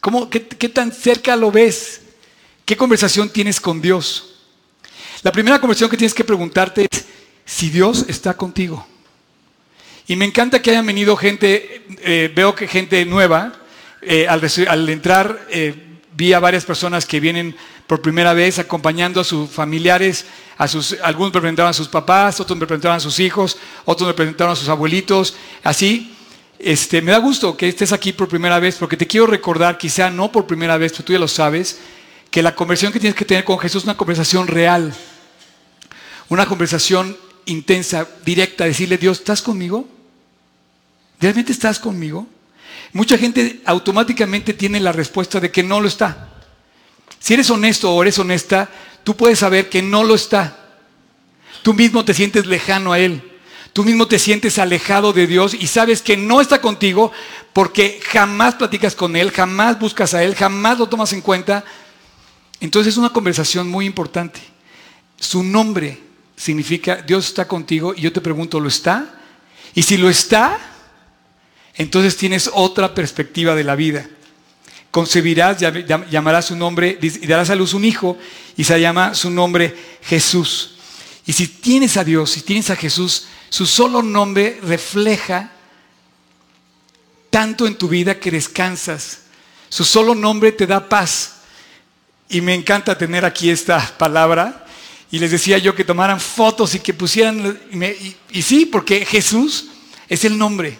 [0.00, 2.00] ¿Cómo, qué, ¿Qué tan cerca lo ves?
[2.64, 4.36] ¿Qué conversación tienes con Dios?
[5.22, 7.04] La primera conversación que tienes que preguntarte es,
[7.44, 8.86] si Dios está contigo.
[10.06, 13.52] Y me encanta que hayan venido gente, eh, veo que gente nueva,
[14.00, 15.74] eh, al, entrar eh,
[16.14, 17.54] vi a varias personas que vienen
[17.88, 20.26] por primera vez acompañando a sus familiares,
[20.58, 24.68] a sus, algunos a sus papás, otros representaban a sus hijos, otros representaban a sus
[24.68, 26.14] abuelitos, así.
[26.58, 30.10] Este, me da gusto que estés aquí por primera vez porque te quiero recordar, quizá
[30.10, 31.78] no por primera vez, pero tú ya lo sabes,
[32.30, 34.92] que la conversación que tienes que tener con Jesús es una conversación real,
[36.28, 39.88] una conversación intensa, directa, decirle, Dios, ¿estás conmigo?
[41.20, 42.26] ¿Realmente estás conmigo?
[42.92, 46.37] Mucha gente automáticamente tiene la respuesta de que no lo está.
[47.18, 48.68] Si eres honesto o eres honesta,
[49.04, 50.56] tú puedes saber que no lo está.
[51.62, 53.22] Tú mismo te sientes lejano a Él.
[53.72, 57.12] Tú mismo te sientes alejado de Dios y sabes que no está contigo
[57.52, 61.64] porque jamás platicas con Él, jamás buscas a Él, jamás lo tomas en cuenta.
[62.60, 64.40] Entonces es una conversación muy importante.
[65.20, 65.98] Su nombre
[66.36, 69.20] significa Dios está contigo y yo te pregunto, ¿lo está?
[69.74, 70.58] Y si lo está,
[71.74, 74.08] entonces tienes otra perspectiva de la vida.
[74.90, 75.58] Concebirás,
[76.10, 78.16] llamarás su nombre y darás a luz un hijo
[78.56, 80.76] y se llama su nombre Jesús.
[81.26, 85.52] Y si tienes a Dios, si tienes a Jesús, su solo nombre refleja
[87.30, 89.20] tanto en tu vida que descansas.
[89.68, 91.34] Su solo nombre te da paz.
[92.30, 94.66] Y me encanta tener aquí esta palabra.
[95.10, 97.58] Y les decía yo que tomaran fotos y que pusieran...
[98.30, 99.68] y sí, porque Jesús
[100.08, 100.78] es el nombre.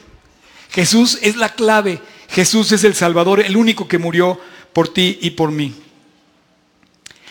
[0.71, 2.01] Jesús es la clave.
[2.29, 4.41] Jesús es el Salvador, el único que murió
[4.73, 5.75] por ti y por mí.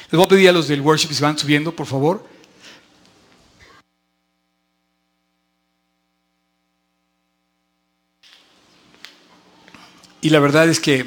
[0.09, 2.27] Les voy a pedir a los del worship si van subiendo, por favor.
[10.21, 11.05] Y la verdad es que,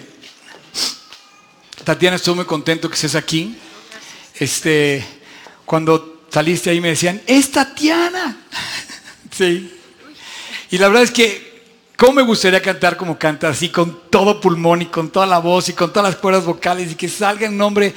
[1.85, 3.57] Tatiana, estoy muy contento que estés aquí.
[4.35, 5.05] Este,
[5.67, 8.37] cuando saliste ahí me decían, es Tatiana.
[9.31, 9.77] sí.
[10.71, 11.50] Y la verdad es que
[12.01, 15.69] ¿Cómo me gustaría cantar como canta, así con todo pulmón y con toda la voz
[15.69, 17.93] y con todas las cuerdas vocales y que salga el nombre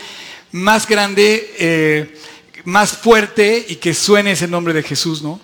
[0.52, 2.20] más grande, eh,
[2.66, 5.40] más fuerte y que suene ese nombre de Jesús, ¿no?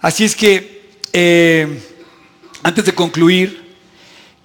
[0.00, 1.80] Así es que, eh,
[2.64, 3.72] antes de concluir,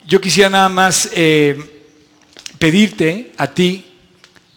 [0.06, 1.58] yo quisiera nada más eh,
[2.60, 3.88] pedirte a ti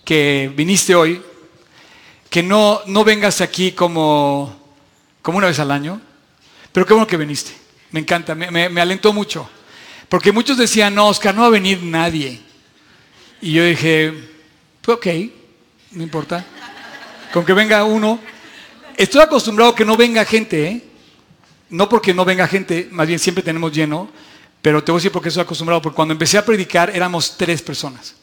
[0.05, 1.23] que viniste hoy,
[2.29, 4.55] que no, no vengas aquí como,
[5.23, 6.03] como una vez al año,
[6.71, 7.60] pero qué bueno que viniste.
[7.93, 9.49] Me encanta, me, alentó mucho.
[10.09, 12.41] Porque muchos decían, no, Oscar, no va a venir nadie.
[13.41, 14.13] Y yo dije,
[14.83, 15.07] pues ok,
[15.93, 16.45] no importa.
[17.33, 18.21] Con que venga uno.
[18.97, 20.85] Estoy acostumbrado a que no venga gente, ¿eh?
[21.71, 24.11] No porque no venga gente, más bien siempre tenemos lleno,
[24.61, 27.63] pero te voy a decir porque estoy acostumbrado, porque cuando empecé a predicar éramos tres
[27.63, 28.17] personas.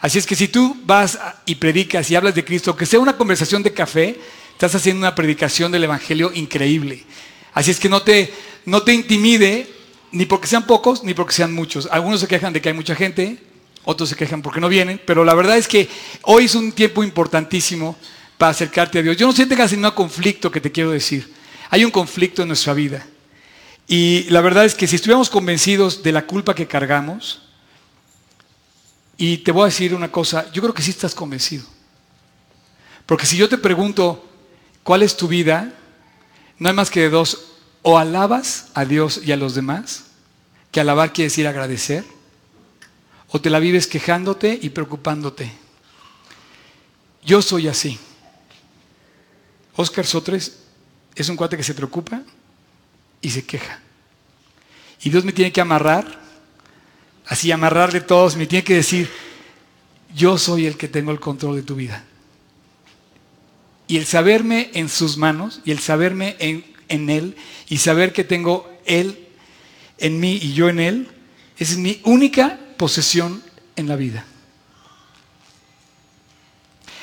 [0.00, 3.16] Así es que si tú vas y predicas y hablas de Cristo, que sea una
[3.16, 4.18] conversación de café,
[4.52, 7.04] estás haciendo una predicación del Evangelio increíble.
[7.52, 8.32] Así es que no te,
[8.64, 9.68] no te intimide,
[10.12, 11.88] ni porque sean pocos, ni porque sean muchos.
[11.90, 13.38] Algunos se quejan de que hay mucha gente,
[13.84, 15.88] otros se quejan porque no vienen, pero la verdad es que
[16.22, 17.96] hoy es un tiempo importantísimo
[18.38, 19.16] para acercarte a Dios.
[19.16, 21.32] Yo no sé si ningún conflicto que te quiero decir.
[21.70, 23.06] Hay un conflicto en nuestra vida.
[23.86, 27.42] Y la verdad es que si estuviéramos convencidos de la culpa que cargamos,
[29.16, 31.64] y te voy a decir una cosa, yo creo que sí estás convencido.
[33.06, 34.24] Porque si yo te pregunto,
[34.82, 35.72] ¿cuál es tu vida?
[36.58, 37.53] No hay más que dos.
[37.86, 40.06] O alabas a Dios y a los demás,
[40.72, 42.04] que alabar quiere decir agradecer,
[43.28, 45.52] o te la vives quejándote y preocupándote.
[47.24, 47.98] Yo soy así.
[49.76, 50.58] Oscar Sotres
[51.14, 52.22] es un cuate que se preocupa
[53.20, 53.80] y se queja.
[55.02, 56.20] Y Dios me tiene que amarrar,
[57.26, 59.10] así amarrarle todos, me tiene que decir,
[60.14, 62.04] yo soy el que tengo el control de tu vida.
[63.86, 67.36] Y el saberme en sus manos y el saberme en, Él
[67.68, 69.26] y saber que tengo Él
[69.98, 71.08] en mí y yo en Él,
[71.58, 73.42] es mi única posesión
[73.76, 74.24] en la vida.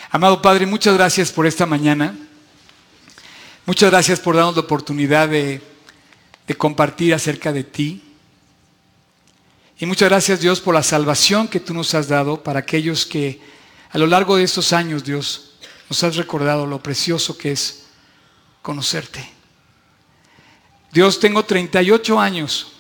[0.09, 2.17] Amado Padre, muchas gracias por esta mañana.
[3.65, 5.61] Muchas gracias por darnos la oportunidad de,
[6.47, 8.03] de compartir acerca de ti.
[9.79, 13.39] Y muchas gracias Dios por la salvación que tú nos has dado para aquellos que
[13.91, 15.51] a lo largo de estos años, Dios,
[15.89, 17.83] nos has recordado lo precioso que es
[18.61, 19.40] conocerte.
[20.91, 22.73] Dios, tengo 38 años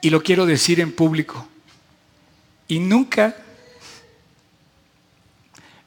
[0.00, 1.46] y lo quiero decir en público.
[2.68, 3.36] Y nunca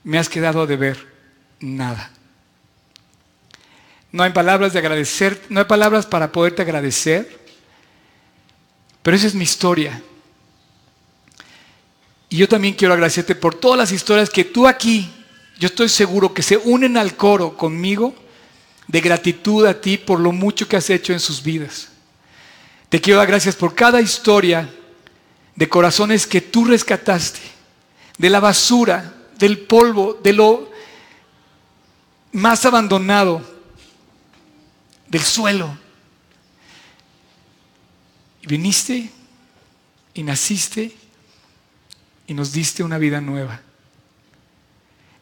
[0.03, 1.07] me has quedado de ver
[1.59, 2.11] nada.
[4.11, 7.39] No hay palabras de agradecer, no hay palabras para poderte agradecer,
[9.01, 10.01] pero esa es mi historia.
[12.29, 15.13] Y yo también quiero agradecerte por todas las historias que tú aquí
[15.59, 18.13] yo estoy seguro que se unen al coro conmigo
[18.87, 21.89] de gratitud a ti por lo mucho que has hecho en sus vidas.
[22.89, 24.69] Te quiero dar gracias por cada historia
[25.55, 27.41] de corazones que tú rescataste,
[28.17, 30.71] de la basura, del polvo, de lo
[32.31, 33.41] más abandonado,
[35.07, 35.77] del suelo.
[38.41, 39.09] Y viniste
[40.13, 40.95] y naciste
[42.27, 43.61] y nos diste una vida nueva.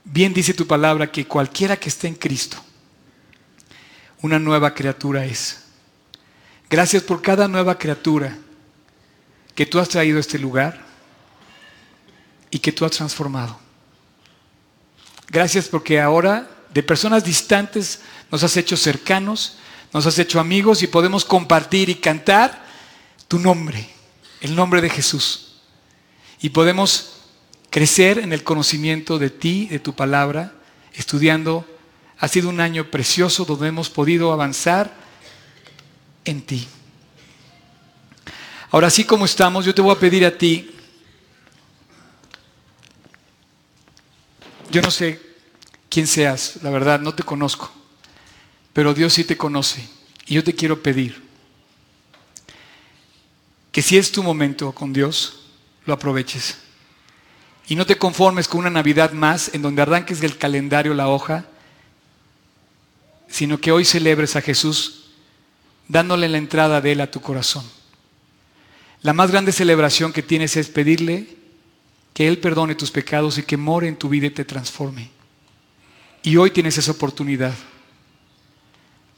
[0.04, 2.64] Bien dice tu palabra que cualquiera que esté en Cristo,
[4.26, 5.66] una nueva criatura es.
[6.68, 8.36] Gracias por cada nueva criatura
[9.54, 10.84] que tú has traído a este lugar
[12.50, 13.60] y que tú has transformado.
[15.28, 19.58] Gracias porque ahora de personas distantes nos has hecho cercanos,
[19.94, 22.66] nos has hecho amigos y podemos compartir y cantar
[23.28, 23.88] tu nombre,
[24.42, 25.62] el nombre de Jesús.
[26.42, 27.18] Y podemos
[27.70, 30.54] crecer en el conocimiento de ti, de tu palabra,
[30.94, 31.75] estudiando.
[32.20, 34.94] Ha sido un año precioso donde hemos podido avanzar
[36.24, 36.68] en ti.
[38.72, 40.72] Ahora, así como estamos, yo te voy a pedir a ti,
[44.72, 45.22] yo no sé
[45.90, 47.72] quién seas, la verdad, no te conozco,
[48.74, 49.88] pero Dios sí te conoce.
[50.26, 51.24] Y yo te quiero pedir
[53.72, 55.46] que si es tu momento con Dios,
[55.86, 56.58] lo aproveches.
[57.68, 61.46] Y no te conformes con una Navidad más en donde arranques del calendario la hoja,
[63.36, 65.08] sino que hoy celebres a Jesús
[65.90, 67.66] dándole la entrada de Él a tu corazón.
[69.02, 71.36] La más grande celebración que tienes es pedirle
[72.14, 75.10] que Él perdone tus pecados y que more en tu vida y te transforme.
[76.24, 77.54] Y hoy tienes esa oportunidad.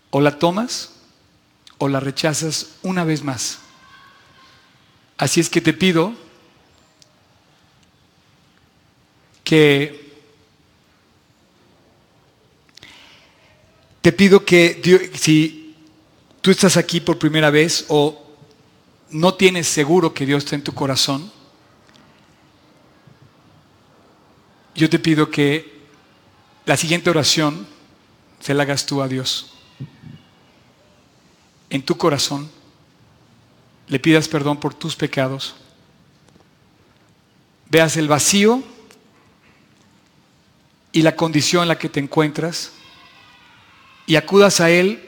[0.10, 0.94] O la tomas
[1.78, 3.60] o la rechazas una vez más.
[5.16, 6.16] Así es que te pido
[9.44, 10.07] que
[14.02, 15.76] te pido que si
[16.42, 18.24] tú estás aquí por primera vez o
[19.10, 21.32] no tienes seguro que Dios está en tu corazón,
[24.76, 25.78] yo te pido que
[26.66, 27.68] la siguiente oración
[28.40, 29.54] se la hagas tú a Dios.
[31.70, 32.50] En tu corazón
[33.88, 35.56] le pidas perdón por tus pecados.
[37.70, 38.64] Veas el vacío
[40.92, 42.72] y la condición en la que te encuentras
[44.08, 45.04] y acudas a Él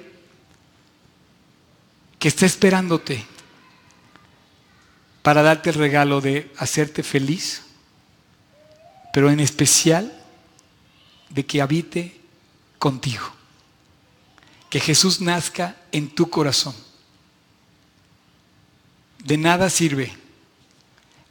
[2.20, 3.26] que está esperándote
[5.24, 7.64] para darte el regalo de hacerte feliz,
[9.14, 10.14] pero en especial
[11.30, 12.20] de que habite
[12.78, 13.26] contigo,
[14.70, 16.76] que Jesús nazca en tu corazón.
[19.24, 20.12] De nada sirve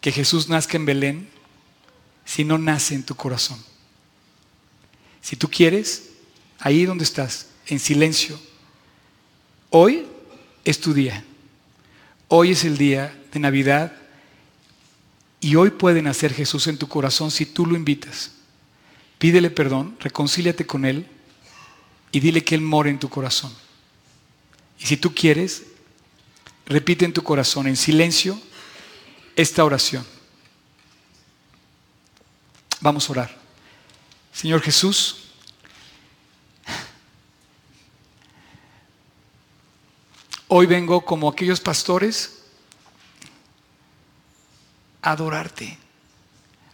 [0.01, 1.29] que Jesús nazca en Belén
[2.25, 3.63] si no nace en tu corazón.
[5.21, 6.11] Si tú quieres,
[6.59, 8.41] ahí donde estás, en silencio,
[9.71, 10.07] hoy
[10.65, 11.25] es tu día.
[12.29, 13.93] Hoy es el día de Navidad
[15.41, 18.33] y hoy puede nacer Jesús en tu corazón si tú lo invitas.
[19.19, 21.07] Pídele perdón, reconcíliate con Él
[22.13, 23.53] y dile que Él more en tu corazón.
[24.79, 25.65] Y si tú quieres,
[26.67, 28.41] repite en tu corazón, en silencio,
[29.37, 30.05] esta oración.
[32.81, 33.39] Vamos a orar.
[34.33, 35.28] Señor Jesús,
[40.49, 42.43] hoy vengo como aquellos pastores
[45.03, 45.79] a adorarte,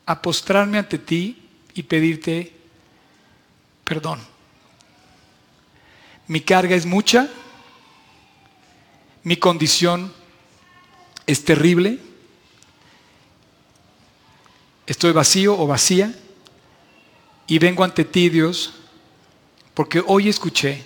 [0.06, 2.52] a postrarme ante ti y pedirte
[3.84, 4.20] perdón.
[6.26, 7.28] Mi carga es mucha,
[9.22, 10.12] mi condición
[11.26, 11.98] es terrible,
[14.86, 16.14] estoy vacío o vacía
[17.46, 18.74] y vengo ante ti, Dios,
[19.74, 20.84] porque hoy escuché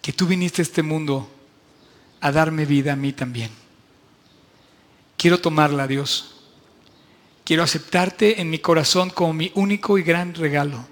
[0.00, 1.30] que tú viniste a este mundo
[2.22, 3.50] a darme vida a mí también.
[5.18, 6.36] Quiero tomarla, Dios.
[7.44, 10.86] Quiero aceptarte en mi corazón como mi único y gran regalo,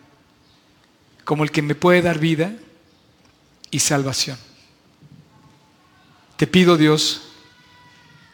[1.25, 2.53] como el que me puede dar vida
[3.71, 4.37] y salvación.
[6.37, 7.23] Te pido, Dios,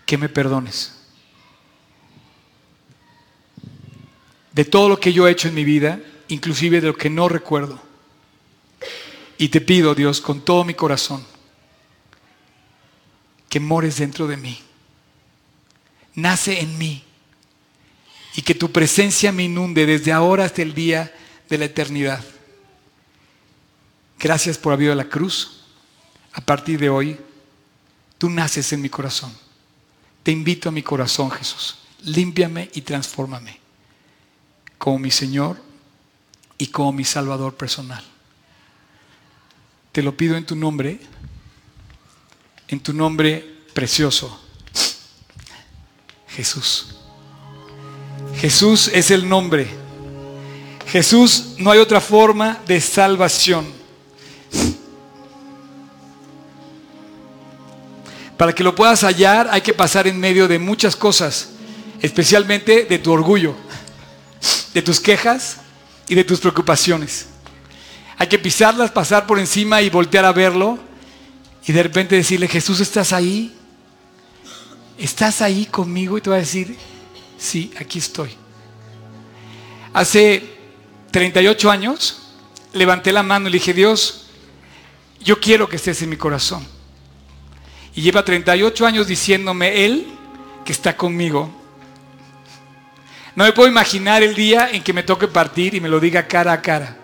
[0.07, 0.97] que me perdones.
[4.57, 7.29] de todo lo que yo he hecho en mi vida, inclusive de lo que no
[7.29, 7.79] recuerdo.
[9.37, 11.23] Y te pido, Dios, con todo mi corazón,
[13.57, 14.59] que mores dentro de mí.
[16.15, 17.03] Nace en mí.
[18.35, 21.11] Y que tu presencia me inunde desde ahora hasta el día
[21.49, 22.23] de la eternidad.
[24.19, 25.63] Gracias por haber ido a la cruz.
[26.35, 27.19] A partir de hoy,
[28.19, 29.35] tú naces en mi corazón.
[30.23, 31.79] Te invito a mi corazón, Jesús.
[32.05, 33.59] Límpiame y transfórmame
[34.77, 35.57] como mi Señor
[36.59, 38.05] y como mi Salvador personal.
[39.93, 41.01] te lo pido en tu nombre,
[42.69, 44.41] en tu nombre precioso,
[46.29, 46.97] Jesús.
[48.39, 49.69] Jesús es el nombre.
[50.89, 53.67] Jesús no hay otra forma de salvación.
[58.37, 61.51] Para que lo puedas hallar hay que pasar en medio de muchas cosas,
[62.03, 63.55] especialmente de tu orgullo,
[64.75, 65.59] de tus quejas
[66.07, 67.27] y de tus preocupaciones.
[68.19, 70.79] Hay que pisarlas, pasar por encima y voltear a verlo
[71.67, 73.53] y de repente decirle, Jesús, ¿estás ahí?
[74.97, 76.17] ¿Estás ahí conmigo?
[76.17, 76.77] Y te va a decir,
[77.37, 78.31] sí, aquí estoy.
[79.93, 80.45] Hace
[81.11, 82.23] 38 años
[82.73, 84.27] levanté la mano y le dije, Dios,
[85.21, 86.65] yo quiero que estés en mi corazón.
[87.97, 90.07] Y lleva 38 años diciéndome Él
[90.65, 91.51] que está conmigo.
[93.35, 96.29] No me puedo imaginar el día en que me toque partir y me lo diga
[96.29, 96.97] cara a cara.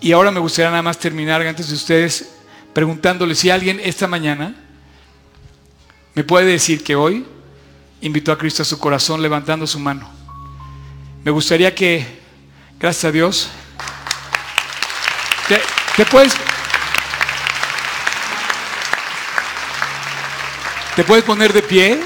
[0.00, 2.30] Y ahora me gustaría nada más terminar antes de ustedes
[2.72, 4.54] preguntándole si alguien esta mañana
[6.14, 7.26] me puede decir que hoy
[8.00, 10.08] invitó a Cristo a su corazón levantando su mano.
[11.24, 12.06] Me gustaría que,
[12.78, 13.48] gracias a Dios,
[15.96, 16.34] te, puedes...
[20.94, 22.00] ¿Te puedes poner de pie?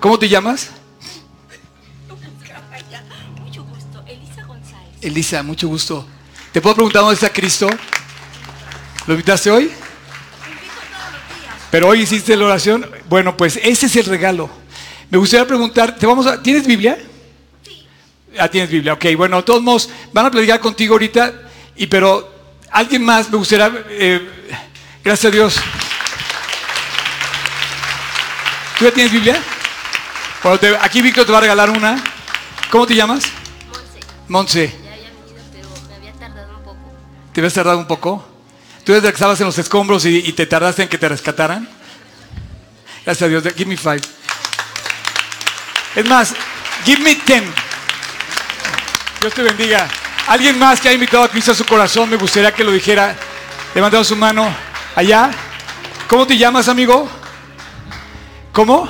[0.00, 0.75] ¿Cómo te llamas?
[3.40, 4.88] Mucho gusto, Elisa González.
[5.02, 6.06] Elisa, mucho gusto.
[6.52, 7.68] ¿Te puedo preguntar dónde está Cristo?
[9.06, 9.64] ¿Lo invitaste hoy?
[9.64, 9.76] Invito
[10.90, 11.54] todos los días.
[11.70, 12.90] Pero hoy hiciste la oración.
[13.08, 14.50] Bueno, pues ese es el regalo.
[15.10, 16.98] Me gustaría preguntar, ¿te vamos a, ¿tienes Biblia?
[17.64, 17.86] Sí.
[18.38, 19.04] Ah, tienes Biblia, ok.
[19.16, 21.32] Bueno, de todos modos, van a platicar contigo ahorita,
[21.76, 22.34] y pero
[22.70, 24.28] alguien más me gustaría, eh,
[25.04, 25.56] gracias a Dios.
[28.78, 29.40] ¿Tú ya tienes Biblia?
[30.42, 32.02] Bueno, te- aquí Víctor te va a regalar una.
[32.70, 33.24] ¿Cómo te llamas?
[33.68, 34.74] Monse, Monse.
[34.84, 36.78] ya había venido, pero me había tardado un poco.
[37.32, 38.28] ¿Te habías tardado un poco?
[38.84, 41.68] ¿Tú desde que estabas en los escombros y, y te tardaste en que te rescataran?
[43.04, 43.44] Gracias a Dios.
[43.56, 44.00] Give me five.
[45.94, 46.34] Es más,
[46.84, 47.44] give me ten.
[49.20, 49.88] Dios te bendiga.
[50.26, 53.16] Alguien más que ha invitado a Cristo a su corazón, me gustaría que lo dijera,
[53.74, 54.52] levantando su mano
[54.94, 55.30] allá.
[56.08, 57.08] ¿Cómo te llamas, amigo?
[58.52, 58.88] ¿Cómo?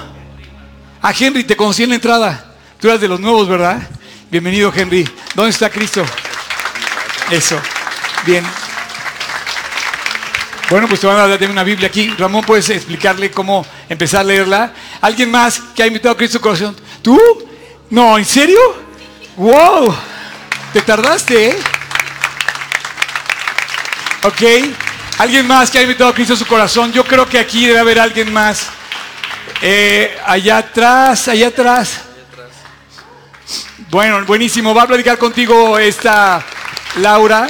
[1.03, 2.46] A Henry, te conocí en la entrada.
[2.87, 3.83] De los nuevos, ¿verdad?
[4.31, 5.11] Bienvenido, Henry.
[5.35, 6.05] ¿Dónde está Cristo?
[7.33, 7.61] Eso.
[8.25, 8.47] Bien.
[10.71, 12.15] Bueno, pues te van a dar una Biblia aquí.
[12.17, 14.73] Ramón, ¿puedes explicarle cómo empezar a leerla?
[15.01, 16.77] ¿Alguien más que ha invitado a Cristo su corazón?
[17.03, 17.21] ¿Tú?
[17.91, 18.59] No, ¿en serio?
[19.37, 19.93] ¡Wow!
[20.73, 21.57] Te tardaste, ¿eh?
[24.23, 24.43] Ok.
[25.19, 26.93] ¿Alguien más que ha invitado a Cristo a su corazón?
[26.93, 28.69] Yo creo que aquí debe haber alguien más.
[29.61, 32.06] Eh, allá atrás, allá atrás.
[33.89, 34.75] Bueno, buenísimo.
[34.75, 36.45] Va a platicar contigo esta
[36.97, 37.47] Laura.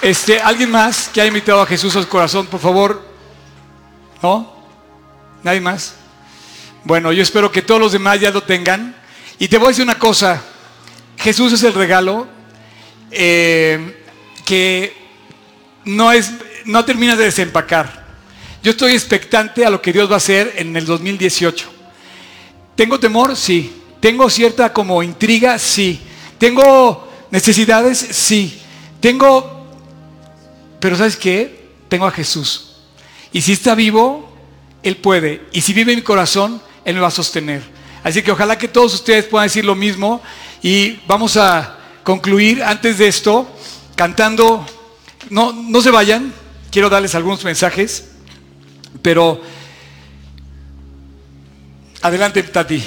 [0.00, 3.04] Este, ¿alguien más que haya invitado a Jesús a su corazón, por favor?
[4.22, 4.54] ¿No?
[5.42, 5.96] ¿Nadie más?
[6.84, 8.94] Bueno, yo espero que todos los demás ya lo tengan.
[9.36, 10.44] Y te voy a decir una cosa.
[11.18, 12.28] Jesús es el regalo
[13.10, 14.04] eh,
[14.44, 14.96] que
[15.86, 16.34] no es,
[16.66, 18.06] no terminas de desempacar.
[18.62, 21.68] Yo estoy expectante a lo que Dios va a hacer en el 2018.
[22.76, 23.36] ¿Tengo temor?
[23.36, 23.74] Sí.
[24.00, 25.58] ¿Tengo cierta como intriga?
[25.58, 26.00] Sí.
[26.38, 27.98] ¿Tengo necesidades?
[27.98, 28.60] Sí.
[29.00, 29.66] ¿Tengo...
[30.80, 31.68] Pero ¿sabes qué?
[31.88, 32.76] Tengo a Jesús.
[33.32, 34.32] Y si está vivo,
[34.82, 35.42] Él puede.
[35.52, 37.62] Y si vive mi corazón, Él me va a sostener.
[38.04, 40.22] Así que ojalá que todos ustedes puedan decir lo mismo.
[40.62, 43.48] Y vamos a concluir antes de esto
[43.96, 44.64] cantando.
[45.30, 46.32] No, no se vayan.
[46.70, 48.10] Quiero darles algunos mensajes.
[49.02, 49.40] Pero
[52.00, 52.82] adelante, Tati.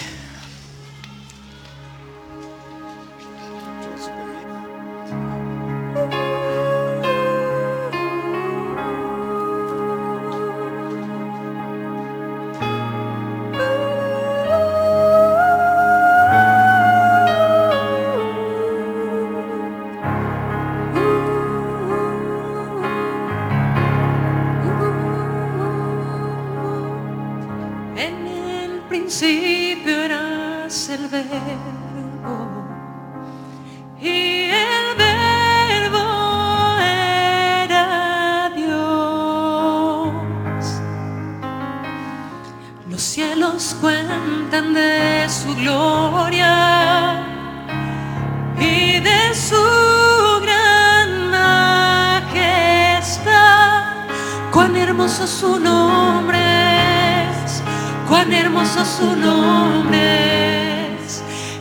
[59.22, 60.97] Nombre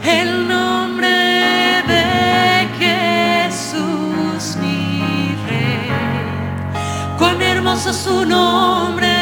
[0.05, 1.09] el nombre
[1.93, 5.91] de Jesús, mi Rey.
[7.19, 9.17] Cuán hermoso su nombre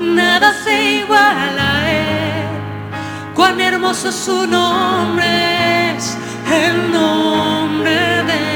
[0.00, 2.48] nada se iguala a él.
[3.34, 5.48] Cuán hermoso su nombre
[6.50, 7.90] el nombre
[8.24, 8.47] de Jesús.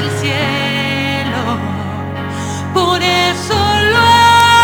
[0.00, 1.42] El cielo,
[2.72, 3.58] por eso
[3.92, 4.04] lo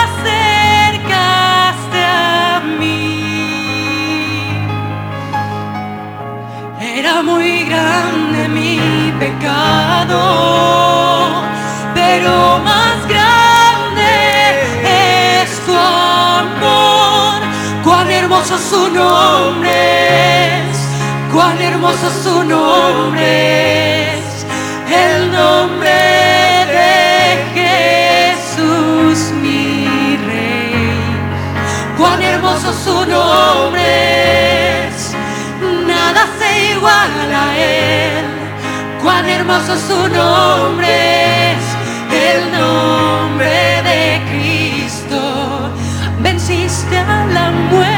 [0.07, 3.11] acercaste a mí.
[6.81, 8.81] Era muy grande mi
[9.19, 10.21] pecado,
[11.95, 12.33] pero
[12.71, 14.13] más grande
[15.43, 15.75] es tu
[16.43, 17.39] amor.
[17.85, 19.87] Cuán hermoso su nombre
[21.37, 23.96] cuán hermoso su nombre
[25.05, 25.99] el nombre
[26.77, 26.93] de
[27.57, 30.95] Jesús mi rey.
[31.99, 35.15] Cuán hermoso su nombre es,
[35.87, 38.25] nada se iguala a él.
[39.03, 41.65] Cuán hermoso su nombre es,
[42.29, 45.21] el nombre de Cristo.
[46.21, 47.96] Venciste a la muerte,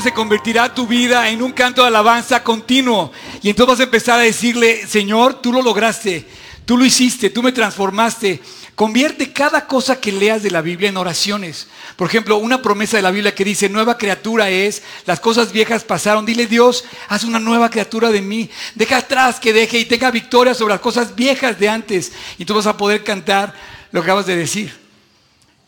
[0.00, 3.12] se convertirá tu vida en un canto de alabanza continuo.
[3.42, 6.26] Y entonces vas a empezar a decirle, Señor, tú lo lograste,
[6.64, 8.40] tú lo hiciste, tú me transformaste.
[8.74, 11.66] Convierte cada cosa que leas de la Biblia en oraciones.
[11.96, 15.82] Por ejemplo, una promesa de la Biblia que dice, nueva criatura es, las cosas viejas
[15.82, 16.26] pasaron.
[16.26, 18.50] Dile Dios, haz una nueva criatura de mí.
[18.74, 22.12] Deja atrás que deje y tenga victoria sobre las cosas viejas de antes.
[22.36, 23.54] Y tú vas a poder cantar
[23.92, 24.85] lo que acabas de decir.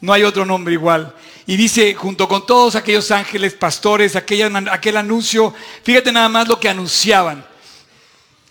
[0.01, 1.15] No hay otro nombre igual.
[1.47, 6.69] Y dice, junto con todos aquellos ángeles, pastores, aquel anuncio, fíjate nada más lo que
[6.69, 7.45] anunciaban.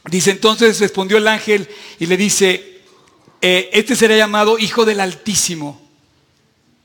[0.05, 1.69] Dice, entonces respondió el ángel
[1.99, 2.81] y le dice,
[3.41, 5.81] eh, este será llamado Hijo del Altísimo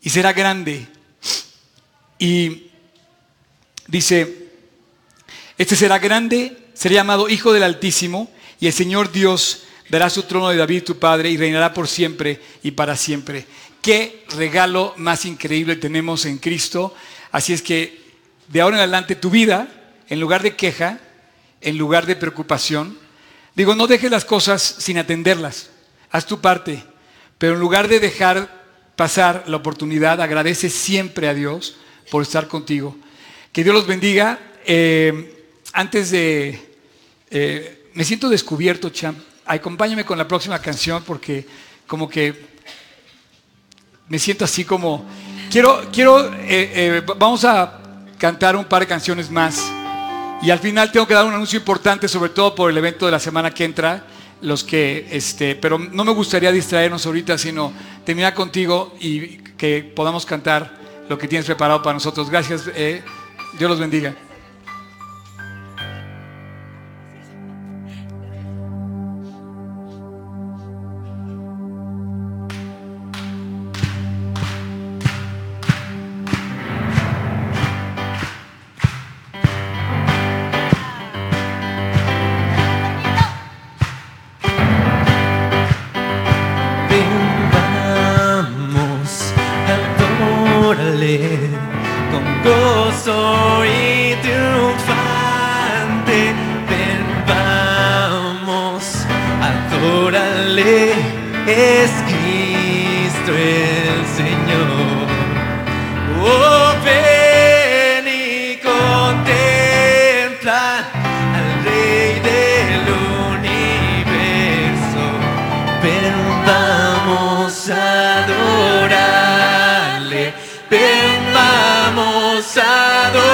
[0.02, 0.86] y será grande.
[2.18, 2.70] Y
[3.88, 4.48] dice,
[5.56, 10.48] este será grande será llamado Hijo del Altísimo, y el Señor Dios dará su trono
[10.48, 13.46] de David tu padre y reinará por siempre y para siempre.
[13.82, 16.94] Qué regalo más increíble tenemos en Cristo.
[17.32, 18.00] Así es que
[18.46, 19.68] de ahora en adelante tu vida,
[20.08, 21.00] en lugar de queja,
[21.60, 22.96] en lugar de preocupación,
[23.56, 25.70] digo, no dejes las cosas sin atenderlas.
[26.12, 26.84] Haz tu parte.
[27.38, 28.62] Pero en lugar de dejar
[28.94, 31.76] pasar la oportunidad, agradece siempre a Dios
[32.08, 32.96] por estar contigo.
[33.50, 34.38] Que Dios los bendiga.
[34.64, 36.76] Eh, antes de...
[37.30, 39.18] eh, me siento descubierto, champ.
[39.44, 41.44] Acompáñame con la próxima canción porque
[41.88, 42.51] como que
[44.12, 45.06] me siento así como...
[45.50, 47.80] Quiero, quiero, eh, eh, vamos a
[48.18, 49.72] cantar un par de canciones más.
[50.42, 53.12] Y al final tengo que dar un anuncio importante, sobre todo por el evento de
[53.12, 54.04] la semana que entra.
[54.42, 57.72] Los que, este, pero no me gustaría distraernos ahorita, sino
[58.04, 60.76] terminar contigo y que podamos cantar
[61.08, 62.28] lo que tienes preparado para nosotros.
[62.28, 63.02] Gracias, eh,
[63.58, 64.14] Dios los bendiga.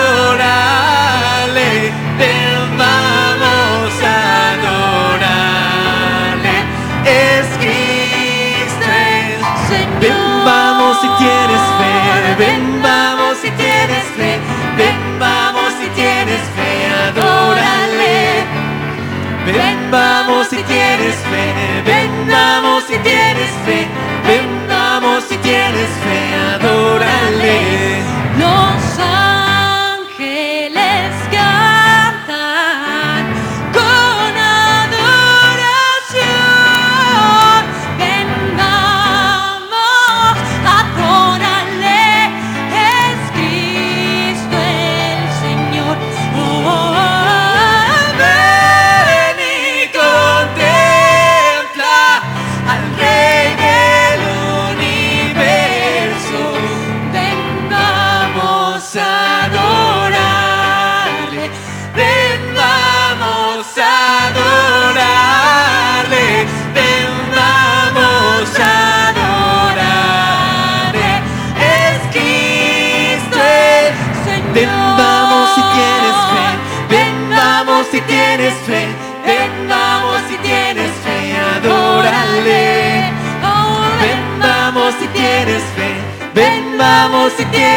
[0.09, 1.93] Adorarle.
[2.77, 4.07] Vamos a
[4.55, 5.67] adorarle.
[7.05, 8.87] Es Cristo
[9.69, 10.01] Señor.
[10.01, 11.95] Ven, vamos si tienes fe.
[12.39, 14.33] Ven, vamos si tienes fe.
[14.77, 16.71] Ven, vamos si tienes fe.
[17.09, 18.19] Adórale.
[19.47, 21.45] Ven, vamos si tienes fe.
[21.85, 24.08] Ven, vamos si tienes fe.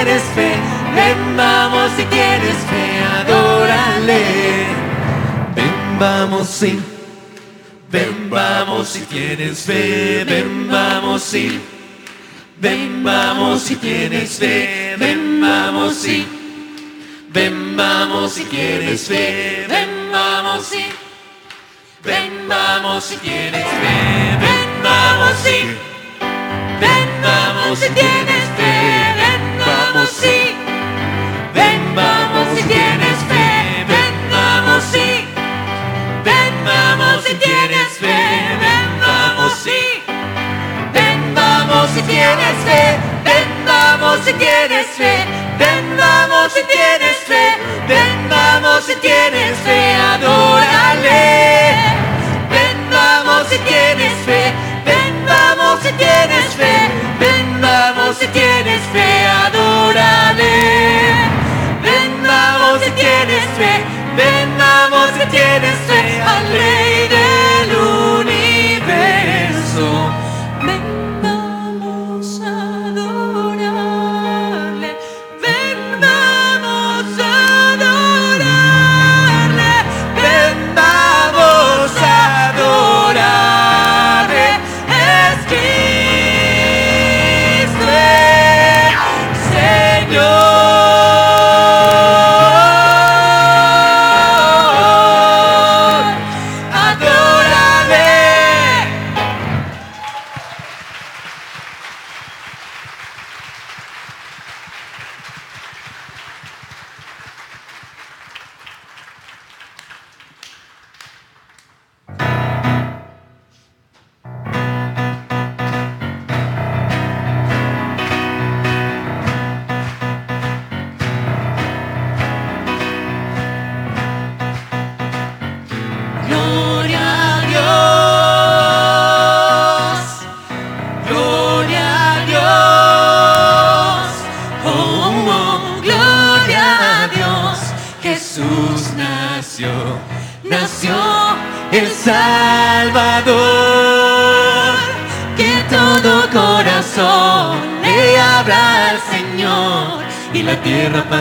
[0.04, 0.56] Tienes fe.
[0.96, 3.04] Ven, vamos si tienes fe.
[3.20, 4.66] Adórale.
[5.56, 6.80] Ven, vamos si.
[7.92, 10.24] Ven, vamos si tienes fe.
[10.26, 11.60] Ven, vamos si.
[12.58, 14.96] Ven, vamos si tienes fe.
[14.98, 16.28] Ven, vamos si.
[17.30, 19.66] Ven, vamos si tienes fe.
[19.70, 20.86] Ven, vamos si.
[22.04, 24.38] Ven, vamos si tienes fe.
[24.42, 25.60] Ven, vamos si.
[26.80, 28.81] Ven, vamos si tienes fe.
[29.92, 30.56] Si.
[31.54, 33.86] Ven, vamos si tienes fe.
[33.90, 34.84] Ven, vamos.
[36.24, 38.08] Ven, vamos si tienes fe.
[38.62, 40.02] Ven, vamos si.
[40.94, 42.98] Ven, vamos si tienes fe.
[43.26, 45.26] Ven, vamos si tienes fe.
[45.60, 47.58] Ven, vamos si tienes fe.
[47.90, 49.96] Ven, vamos si tienes fe.
[50.14, 51.76] Adórale.
[52.50, 54.54] Ven, vamos si tienes fe.
[54.86, 56.90] Ven, vamos si tienes fe.
[57.20, 58.51] Ven, vamos si tienes
[65.30, 66.22] tienes fe.
[66.22, 66.81] Al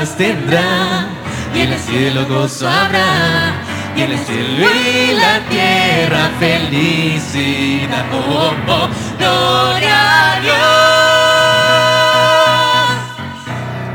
[0.01, 1.09] paz tendrá
[1.55, 3.53] y en el cielo gozo habrá
[3.95, 8.07] y en el cielo y la tierra felicidad.
[8.13, 8.89] Oh, oh,
[9.19, 10.57] gloria a Dios,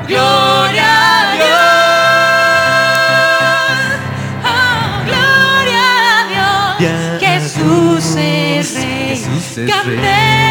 [0.07, 1.65] gloria a Dios.
[4.45, 7.19] Oh, gloria a Dios.
[7.19, 9.09] Jesús es rey.
[9.09, 10.44] Jesús es rey.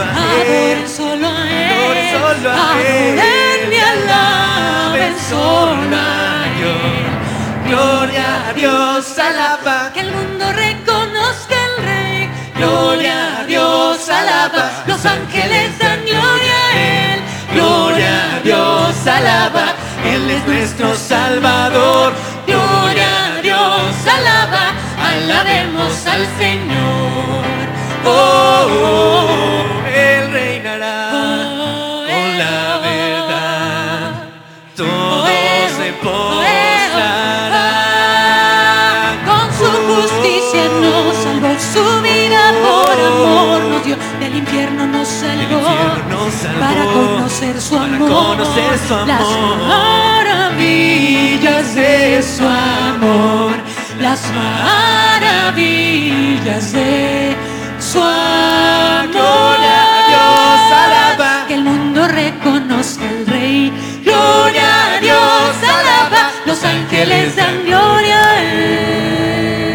[0.00, 0.82] Solo a Él.
[0.82, 1.72] Adoren solo a Él.
[1.72, 3.18] Adoren solo a Él.
[3.18, 7.20] Adoren y alaben solo a Él.
[7.68, 9.92] Gloria a Dios, alaba.
[9.92, 12.30] Que el mundo reconozca el Rey.
[12.56, 14.70] Gloria a Dios, alaba.
[14.86, 17.20] Los ángeles dan gloria a Él.
[17.54, 19.74] Gloria a Dios, alaba.
[20.04, 22.12] Él es nuestro Salvador.
[22.46, 24.74] Gloria a Dios, alaba.
[24.98, 27.60] Alabemos al Señor.
[28.04, 29.69] Oh, oh, Él
[40.50, 46.32] justicia nos salvó, su vida por amor nos dio, del infierno nos salvó, infierno nos
[46.34, 49.28] salvó, para conocer su para amor, conocer su las
[49.68, 53.52] maravillas de su amor,
[54.00, 57.36] las maravillas de
[57.78, 58.10] su amor.
[60.72, 61.44] Alaba.
[61.48, 63.72] Que el mundo reconozca al Rey.
[64.04, 66.30] Gloria a Dios, alaba.
[66.46, 69.69] Los ángeles dan gloria a Él.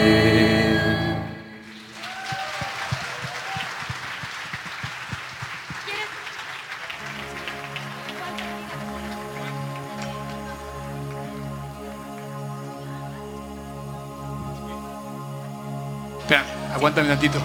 [16.86, 17.40] Aguántame tantito.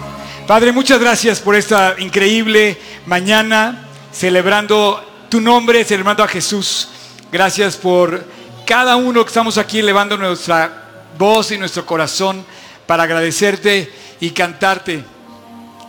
[0.45, 2.77] Padre, muchas gracias por esta increíble
[3.07, 6.89] mañana celebrando tu nombre, celebrando a Jesús.
[7.31, 8.23] Gracias por
[8.67, 12.45] cada uno que estamos aquí elevando nuestra voz y nuestro corazón
[12.85, 15.03] para agradecerte y cantarte.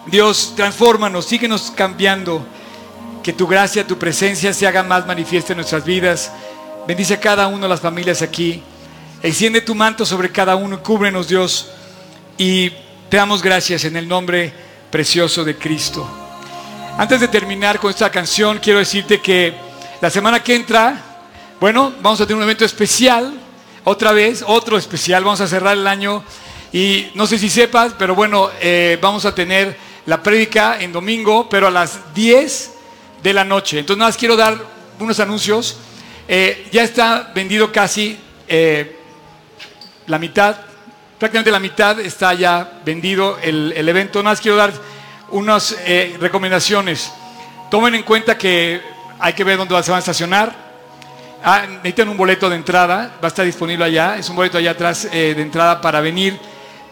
[0.07, 2.47] Dios, transfórmanos, síguenos cambiando.
[3.23, 6.33] Que tu gracia, tu presencia se haga más manifiesta en nuestras vidas.
[6.89, 8.63] Bendice a cada uno de las familias aquí.
[9.23, 11.69] Extiende tu manto sobre cada uno cúbrenos, Dios.
[12.39, 12.73] Y
[13.13, 14.51] te damos gracias en el nombre
[14.91, 16.09] precioso de Cristo.
[16.97, 19.53] Antes de terminar con esta canción, quiero decirte que
[20.01, 20.97] la semana que entra,
[21.61, 23.35] bueno, vamos a tener un evento especial,
[23.85, 26.25] otra vez, otro especial, vamos a cerrar el año
[26.73, 31.51] y no sé si sepas, pero bueno, eh, vamos a tener la prédica en domingo,
[31.51, 32.73] pero a las 10
[33.23, 33.81] de la noche.
[33.81, 34.57] Entonces nada más quiero dar
[34.99, 35.77] unos anuncios.
[36.27, 38.97] Eh, ya está vendido casi eh,
[40.07, 40.57] la mitad,
[41.23, 44.21] prácticamente la mitad está ya vendido el, el evento.
[44.25, 44.73] Nada más quiero dar
[45.31, 47.13] unas eh, recomendaciones.
[47.71, 48.81] Tomen en cuenta que
[49.21, 50.53] hay que ver dónde se van a estacionar.
[51.45, 54.17] Ah, necesitan un boleto de entrada, va a estar disponible allá.
[54.17, 56.37] Es un boleto allá atrás eh, de entrada para venir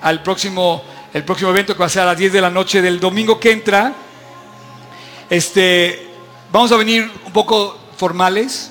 [0.00, 2.80] al próximo, el próximo evento que va a ser a las 10 de la noche
[2.80, 3.92] del domingo que entra.
[5.28, 6.06] Este,
[6.52, 8.70] vamos a venir un poco formales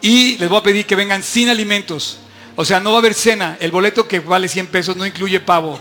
[0.00, 2.20] y les voy a pedir que vengan sin alimentos.
[2.56, 3.56] O sea, no va a haber cena.
[3.60, 5.78] El boleto que vale 100 pesos no incluye pavo.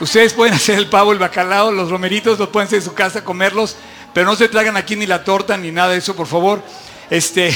[0.00, 3.24] Ustedes pueden hacer el pavo, el bacalao, los romeritos, los pueden hacer en su casa,
[3.24, 3.76] comerlos,
[4.12, 6.62] pero no se traigan aquí ni la torta ni nada de eso, por favor.
[7.08, 7.54] Este,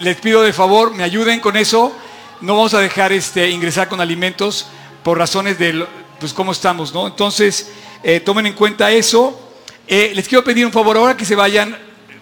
[0.00, 1.92] les pido de favor, me ayuden con eso.
[2.40, 4.66] No vamos a dejar este, ingresar con alimentos
[5.02, 5.86] por razones de
[6.20, 7.06] pues, cómo estamos, ¿no?
[7.06, 7.70] Entonces,
[8.02, 9.38] eh, tomen en cuenta eso.
[9.86, 11.76] Eh, les quiero pedir un favor, ahora que se vayan,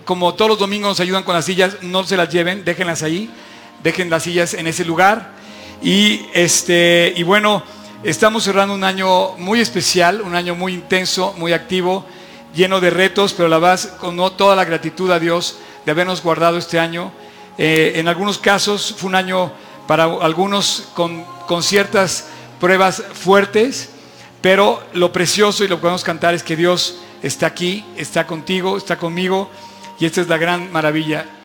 [0.05, 3.30] como todos los domingos nos ayudan con las sillas, no se las lleven, déjenlas ahí,
[3.83, 5.33] dejen las sillas en ese lugar.
[5.83, 7.62] Y, este, y bueno,
[8.03, 12.05] estamos cerrando un año muy especial, un año muy intenso, muy activo,
[12.55, 16.59] lleno de retos, pero la verdad, con toda la gratitud a Dios de habernos guardado
[16.59, 17.12] este año.
[17.59, 19.53] Eh, en algunos casos fue un año
[19.87, 22.27] para algunos con, con ciertas
[22.61, 23.91] pruebas fuertes,
[24.41, 28.77] pero lo precioso y lo que podemos cantar es que Dios está aquí, está contigo,
[28.77, 29.51] está conmigo,
[29.99, 31.27] y esta es la gran maravilla.